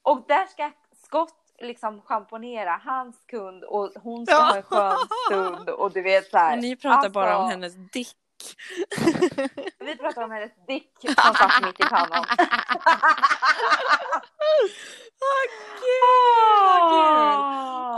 Och 0.02 0.24
där 0.28 0.46
ska 0.46 0.70
Scott 1.04 1.35
liksom 1.61 2.01
schamponera 2.03 2.81
hans 2.85 3.16
kund 3.27 3.64
och 3.64 3.92
hon 4.03 4.27
ska 4.27 4.37
ha 4.37 4.57
en 4.57 4.62
skön 4.62 4.99
stund 5.27 5.70
och 5.70 5.92
du 5.92 6.03
vet 6.03 6.31
så 6.31 6.38
här. 6.38 6.57
Ni 6.57 6.77
pratar 6.77 7.09
bara 7.09 7.37
om 7.37 7.42
Alltså, 7.42 7.51
hennes 7.51 7.90
dick. 7.92 8.16
Vi 9.79 9.96
pratar 9.96 10.23
om 10.23 10.31
hennes 10.31 10.53
dick 10.66 10.92
som 11.01 11.35
satt 11.35 11.62
mitt 11.64 11.81
i 11.81 11.83
pannan. 11.83 12.25
Åh 15.23 15.44
gud, 15.81 16.01
vad 16.62 16.90
kul! 16.90 17.38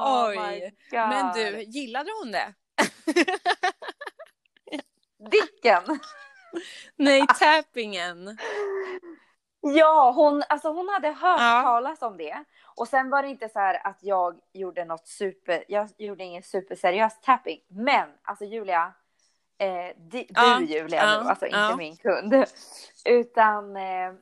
Oh 0.05 0.29
Oj. 0.29 0.75
God. 0.91 1.09
Men 1.09 1.33
du, 1.35 1.63
gillade 1.63 2.11
hon 2.21 2.33
det? 2.33 2.55
Dicken! 5.31 6.01
Nej, 6.97 7.27
tappingen. 7.39 8.39
Ja, 9.65 10.13
hon, 10.17 10.43
alltså 10.49 10.69
hon 10.69 10.89
hade 10.89 11.09
hört 11.09 11.41
Ja. 11.41 11.63
talas 11.65 12.03
om 12.03 12.17
det. 12.17 12.45
Och 12.65 12.89
sen 12.89 13.11
var 13.11 13.23
det 13.23 13.29
inte 13.29 13.49
så 13.49 13.59
här 13.59 13.87
att 13.87 13.99
jag 14.01 14.41
gjorde 14.53 14.85
något 14.85 15.09
super, 15.09 15.65
jag 15.69 15.89
gjorde 15.99 16.25
ingen 16.25 16.43
superseriös 16.43 17.21
tapping. 17.21 17.61
Men 17.69 18.09
alltså 18.23 18.45
Julia, 18.45 18.93
eh, 19.59 19.97
di, 19.97 20.27
Ja, 20.29 20.59
du 20.59 20.65
Julia 20.65 21.05
ja, 21.05 21.23
nu, 21.23 21.29
alltså 21.29 21.47
inte 21.47 21.77
min 21.77 21.97
kund. 21.97 22.45
Utan 23.05 23.77
eh, 23.77 24.13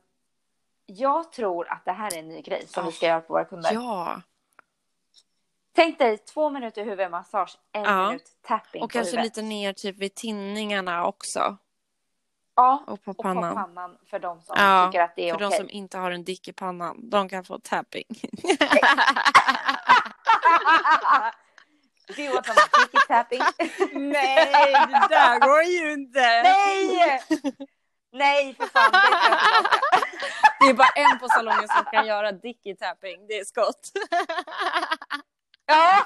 jag 0.85 1.31
tror 1.31 1.71
att 1.71 1.85
det 1.85 1.91
här 1.91 2.13
är 2.13 2.19
en 2.19 2.27
ny 2.27 2.41
grej 2.41 2.67
som 2.67 2.85
vi 2.85 2.91
ska 2.91 3.05
göra 3.07 3.21
på 3.21 3.33
våra 3.33 3.45
kunder. 3.45 3.71
Ja, 3.73 4.21
Tänk 5.73 5.99
dig 5.99 6.17
två 6.17 6.49
minuter 6.49 6.83
huvudmassage, 6.83 7.57
en 7.71 8.05
minut 8.07 8.23
tapping 8.41 8.83
och 8.83 8.91
kanske 8.91 9.21
lite 9.23 9.41
ner 9.41 9.73
typ 9.73 9.97
vid 9.97 10.15
tinningarna 10.15 11.05
också. 11.07 11.57
Ja, 12.61 12.83
Och 12.87 13.03
på 13.03 13.11
och 13.11 13.17
på 13.17 13.23
pannan. 13.23 13.55
pannan 13.55 13.97
för 14.09 14.19
de 14.19 14.41
som 14.41 14.55
Ja, 14.57 14.87
tycker 14.91 15.03
att 15.03 15.15
det 15.15 15.29
är 15.29 15.33
För 15.33 15.45
okej. 15.45 15.49
de 15.49 15.57
som 15.57 15.69
inte 15.69 15.97
har 15.97 16.11
en 16.11 16.23
dick 16.23 16.47
i 16.47 16.53
pannan, 16.53 17.09
de 17.09 17.29
kan 17.29 17.43
få 17.43 17.59
tapping. 17.59 18.05
Do 22.15 22.21
you 22.21 22.33
want 22.33 22.45
some 22.45 22.59
dicky 22.77 22.97
tapping? 23.07 23.39
Nej, 23.93 24.73
det 24.87 25.07
där 25.09 25.39
går 25.39 25.63
ju 25.63 25.93
inte! 25.93 26.19
Nej! 26.43 27.21
Nej, 28.13 28.55
för 28.55 28.65
fan. 28.67 28.91
Det 30.59 30.65
är 30.65 30.73
bara 30.73 30.87
en 30.95 31.19
på 31.19 31.27
salongen 31.29 31.67
som 31.67 31.85
kan 31.91 32.05
göra 32.07 32.31
dicky 32.31 32.75
tapping, 32.75 33.27
det 33.27 33.33
är 33.39 33.45
Scott. 33.45 33.91
Ja! 35.65 36.05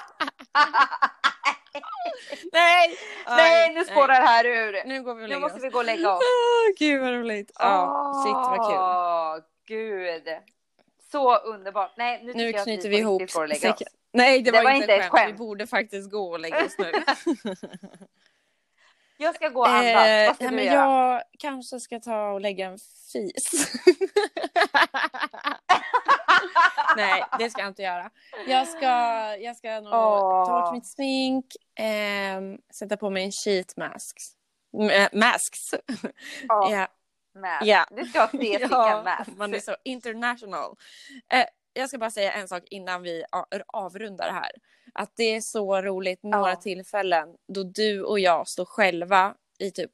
Nej! 2.52 2.98
Nej, 3.28 3.74
nu 3.74 3.84
spårar 3.86 4.08
det 4.08 4.28
här 4.28 4.46
ur. 4.46 4.84
Nu 4.86 5.04
går 5.04 5.16
vi 5.16 5.26
och 5.26 5.30
Nu 5.30 5.40
måste 5.40 5.58
oss. 5.58 5.64
vi 5.64 5.70
gå 5.70 5.78
och 5.80 5.86
lägga 5.86 6.12
oss. 6.14 6.22
Åh, 6.24 6.74
gud 6.80 7.02
vad 7.02 7.14
roligt. 7.14 7.52
Ja, 7.60 8.14
shit 8.26 8.34
vad 8.36 8.68
kul. 9.68 9.78
Gud. 9.78 10.24
Så 11.12 11.38
underbart. 11.38 11.92
Nej, 11.98 12.24
nu, 12.24 12.34
Nu 12.34 12.54
knyter 12.54 12.90
vi 12.90 12.98
ihop 12.98 13.30
säcken. 13.60 13.88
Nej, 14.14 14.42
det, 14.42 14.52
Det 14.52 14.58
var, 14.58 14.64
var 14.64 14.72
inte 14.72 14.94
ett 14.94 15.00
ett 15.06 15.12
skämt. 15.12 15.12
skämt. 15.22 15.34
Vi 15.34 15.38
borde 15.38 15.68
faktiskt 15.68 16.12
gå 16.12 16.32
och 16.32 16.40
lägga 16.40 16.66
oss 16.66 16.78
nu. 16.78 16.92
Jag 19.18 19.36
ska 19.36 19.50
gå 19.50 19.60
och 19.60 19.68
andas. 19.70 20.08
Eh, 20.08 20.28
Vad 20.28 20.36
ska 20.36 20.44
nej, 20.46 20.50
du 20.52 20.56
men 20.56 20.66
göra? 20.66 21.14
jag 21.14 21.22
kanske 21.40 21.80
ska 21.80 22.00
ta 22.00 22.32
och 22.32 22.42
lägga 22.42 22.66
en 22.66 22.78
fis. 23.14 23.72
nej, 26.98 27.24
det 27.40 27.50
ska 27.50 27.62
jag 27.62 27.68
inte 27.70 27.82
göra. 27.82 28.10
Jag 28.48 28.68
ska, 28.68 28.88
jag 29.38 29.56
ska 29.58 29.80
nog 29.80 29.94
Åh. 29.94 30.46
ta 30.46 30.62
bort 30.62 30.74
mitt 30.74 30.88
smink, 30.88 31.46
ehm, 31.80 32.58
sätta 32.80 32.98
på 32.98 33.10
mig 33.10 33.24
en 33.24 33.32
sheet 33.46 33.78
mask. 33.78 34.18
M- 34.78 35.10
masks. 35.14 35.60
Ja, 36.48 36.72
Ja. 36.72 36.88
mask. 37.42 37.66
Ja. 37.66 37.86
Du 37.92 38.06
ska 38.06 38.20
ha 38.20 38.28
tre 38.28 38.58
Ja, 38.72 39.02
mask. 39.06 39.30
man 39.38 39.54
är 39.54 39.60
så 39.60 39.76
international. 39.84 40.76
Eh, 41.34 41.46
jag 41.74 41.90
ska 41.90 41.98
bara 41.98 42.12
säga 42.12 42.32
en 42.34 42.48
sak 42.48 42.64
innan 42.66 43.02
vi 43.02 43.24
avrundar 43.68 44.32
här. 44.32 44.52
Att 44.94 45.12
det 45.16 45.24
är 45.36 45.42
så 45.42 45.82
roligt 45.82 46.24
några 46.24 46.50
Ja. 46.50 46.56
tillfällen 46.56 47.28
då 47.48 47.64
du 47.64 48.04
och 48.04 48.20
jag 48.20 48.48
står 48.48 48.66
själva 48.66 49.36
i 49.60 49.72
typ 49.72 49.92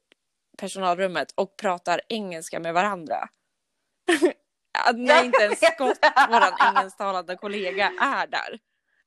personalrummet 0.58 1.32
och 1.34 1.56
pratar 1.56 2.00
engelska 2.08 2.60
med 2.60 2.74
varandra. 2.74 3.28
Att 4.84 4.98
När 4.98 5.14
Jag 5.14 5.24
inte 5.24 5.44
en 5.44 5.50
vet. 5.50 5.74
skott, 5.74 5.98
våran 6.30 6.52
engelsktalande 6.76 7.36
kollega, 7.36 7.92
är 8.00 8.26
där. 8.26 8.58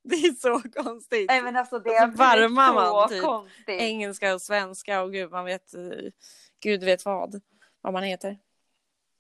Det 0.03 0.15
är 0.15 0.31
så 0.33 0.61
konstigt. 0.83 1.27
Nej 1.27 1.41
men 1.41 1.55
alltså 1.55 1.79
det 1.79 1.95
är 1.95 2.11
så 2.11 2.17
varmar 2.17 2.73
man 2.73 3.09
typ 3.09 3.23
konstigt. 3.23 3.81
Engelska 3.81 4.33
och 4.33 4.41
svenska 4.41 5.01
och 5.01 5.11
gud, 5.13 5.31
man 5.31 5.45
vet, 5.45 5.71
gud 6.63 6.83
vet 6.83 7.05
vad, 7.05 7.41
vad 7.81 7.93
man 7.93 8.03
heter. 8.03 8.37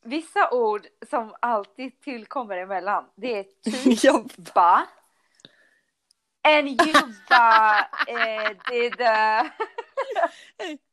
Vissa 0.03 0.49
ord 0.51 0.87
som 1.09 1.35
alltid 1.39 2.01
tillkommer 2.01 2.57
emellan, 2.57 3.05
det 3.15 3.39
är 3.39 3.43
typ 3.63 4.03
Ja, 4.03 4.25
ba. 4.53 4.85
And 6.47 6.67
you 6.67 6.93
ba 7.29 7.79
eh, 8.07 8.49
did 8.71 9.01
uh, 9.01 9.51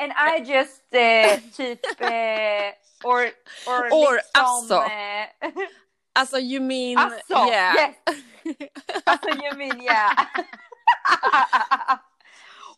And 0.00 0.12
I 0.12 0.40
just 0.40 0.94
eh, 0.94 1.40
typ 1.52 2.00
eh, 2.00 2.72
or, 3.04 3.30
or, 3.66 3.92
Or, 3.92 4.14
liksom, 4.14 4.44
alltså. 4.44 4.74
eh, 4.74 5.28
Alltså 6.16 6.38
you 6.38 6.60
mean... 6.60 6.98
alltså, 6.98 7.34
yeah. 7.48 7.74
yes. 7.76 7.96
Alltså 9.04 9.28
you 9.28 9.56
mean 9.56 9.82
yeah. 9.82 10.10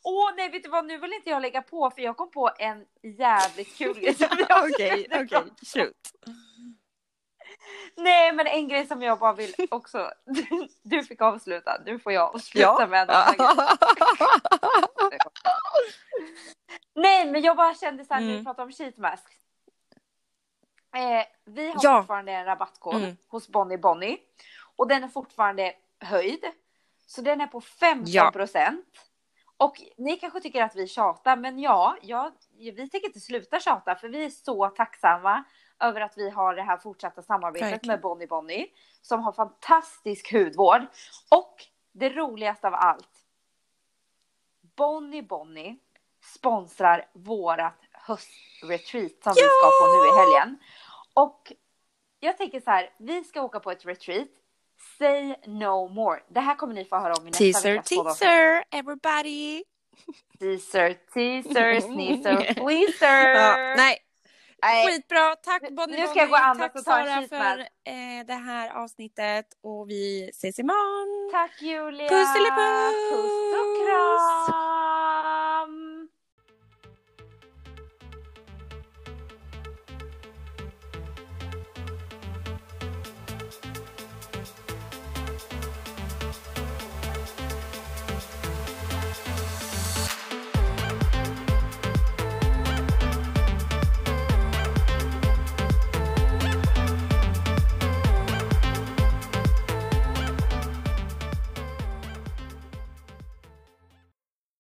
Åh 0.03 0.31
nej 0.37 0.49
vet 0.51 0.63
du 0.63 0.69
vad, 0.69 0.87
nu 0.87 0.99
vill 0.99 1.13
inte 1.13 1.31
jag 1.31 1.43
lägga 1.43 1.63
på 1.63 1.91
för 1.91 2.03
jag 2.03 2.17
kom 2.17 2.31
på 2.31 2.51
en 2.59 2.85
jävligt 3.19 3.77
kul 3.79 4.01
grej 4.01 4.17
Okej, 4.51 5.07
okej, 5.11 5.43
shoot. 5.63 5.93
Nej 7.97 8.33
men 8.33 8.47
en 8.47 8.69
grej 8.69 8.87
som 8.87 9.03
jag 9.03 9.19
bara 9.19 9.33
vill 9.33 9.55
också, 9.71 10.11
du, 10.25 10.69
du 10.83 11.03
fick 11.05 11.21
avsluta, 11.23 11.81
nu 11.87 11.99
får 11.99 12.13
jag 12.13 12.35
avsluta 12.35 12.77
Ja. 12.81 12.87
med 12.87 13.03
en 13.03 13.11
annan 13.11 13.35
grej. 13.37 15.19
Nej 16.95 17.31
men 17.31 17.43
jag 17.43 17.57
bara 17.57 17.75
kände 17.75 18.05
så 18.05 18.15
här 18.15 18.21
när 18.21 18.27
vi 18.29 18.33
Mm. 18.33 18.45
pratar 18.45 18.63
om 18.63 18.73
sheet 18.73 18.97
masks. 18.99 19.33
Eh, 20.97 21.27
vi 21.45 21.69
har 21.69 21.81
Ja. 21.83 22.01
fortfarande 22.01 22.33
en 22.33 22.45
rabattkod 22.45 22.95
Mm. 22.95 23.17
hos 23.29 23.49
Bonnie 23.49 23.79
Bonnie 23.79 24.19
och 24.77 24.89
den 24.89 25.05
är 25.05 25.09
fortfarande 25.09 25.75
höjd. 26.01 26.45
Så 27.07 27.21
den 27.21 27.41
är 27.41 27.47
på 27.47 27.61
15 27.61 28.05
Ja. 28.13 28.31
procent. 28.31 28.87
Och 29.57 29.83
ni 29.97 30.17
kanske 30.17 30.41
tycker 30.41 30.63
att 30.63 30.77
vi 30.77 30.89
tjatar, 30.89 31.37
men 31.37 31.59
ja, 31.59 31.97
ja, 32.03 32.33
vi 32.59 32.89
tänker 32.91 33.07
inte 33.07 33.21
sluta 33.21 33.61
tjata 33.61 33.95
för 33.95 34.09
vi 34.09 34.25
är 34.25 34.31
så 34.31 34.69
tacksamma 34.69 35.45
över 35.81 36.01
att 36.01 36.19
vi 36.19 36.31
har 36.31 36.55
det 36.55 36.63
här 36.63 36.77
fortsatta 36.77 37.23
samarbetet 37.23 37.73
Verkligen. 37.73 37.93
med 37.93 38.01
Bonnie 38.01 38.27
Bonnie 38.27 38.67
som 39.03 39.23
har 39.23 39.33
fantastisk 39.33 40.33
hudvård. 40.33 40.81
Och 41.31 41.65
det 41.93 42.09
roligaste 42.09 42.67
av 42.67 42.75
allt. 42.75 43.09
Bonnie 44.77 45.23
Bonnie 45.23 45.77
sponsrar 46.35 47.09
vårat 47.13 47.79
höstretreat 47.93 49.13
som 49.23 49.33
vi 49.37 49.43
ska 49.43 49.71
på 49.81 49.87
nu 49.93 50.09
i 50.09 50.19
helgen. 50.19 50.59
Och 51.15 51.53
jag 52.21 52.37
tänker 52.37 52.61
så 52.61 52.71
här, 52.71 52.91
vi 52.99 53.25
ska 53.25 53.43
åka 53.43 53.61
på 53.61 53.71
ett 53.71 53.87
retreat. 53.87 54.29
Say 54.99 55.35
no 55.47 55.89
more. 55.89 56.21
Det 56.29 56.41
här 56.41 56.55
kommer 56.55 56.75
ni 56.75 56.85
få 56.85 56.97
höra 56.97 57.15
om 57.15 57.23
i 57.27 57.31
nästa 57.31 57.39
Teaser, 57.45 57.77
poddavsnitt. 57.77 58.19
teaser, 58.19 58.65
everybody! 58.71 59.65
Teaser, 60.39 60.95
teaser, 61.15 61.81
sneezer, 61.93 62.55
fleaser. 62.55 63.29
Ja, 63.29 63.75
nej, 63.77 63.99
Nej. 64.63 64.87
skitbra. 64.87 65.37
Tack 65.37 65.71
Bonnie 65.71 66.01
nu 66.01 66.07
ska 66.07 66.19
jag 66.19 66.29
gå 66.29 66.37
och 66.37 66.59
Tack 66.59 66.85
Sara 66.85 67.29
för 67.29 67.61
eh, 67.61 68.27
det 68.27 68.35
här 68.35 68.71
avsnittet 68.83 69.47
och 69.63 69.91
vi 69.91 70.29
ses 70.29 70.59
imorgon. 70.59 71.31
Tack 71.33 71.63
Julia. 71.63 72.09
Pusselipuss! 72.09 73.11
Puss 73.11 73.55
och 73.61 73.87
kram. 73.87 74.76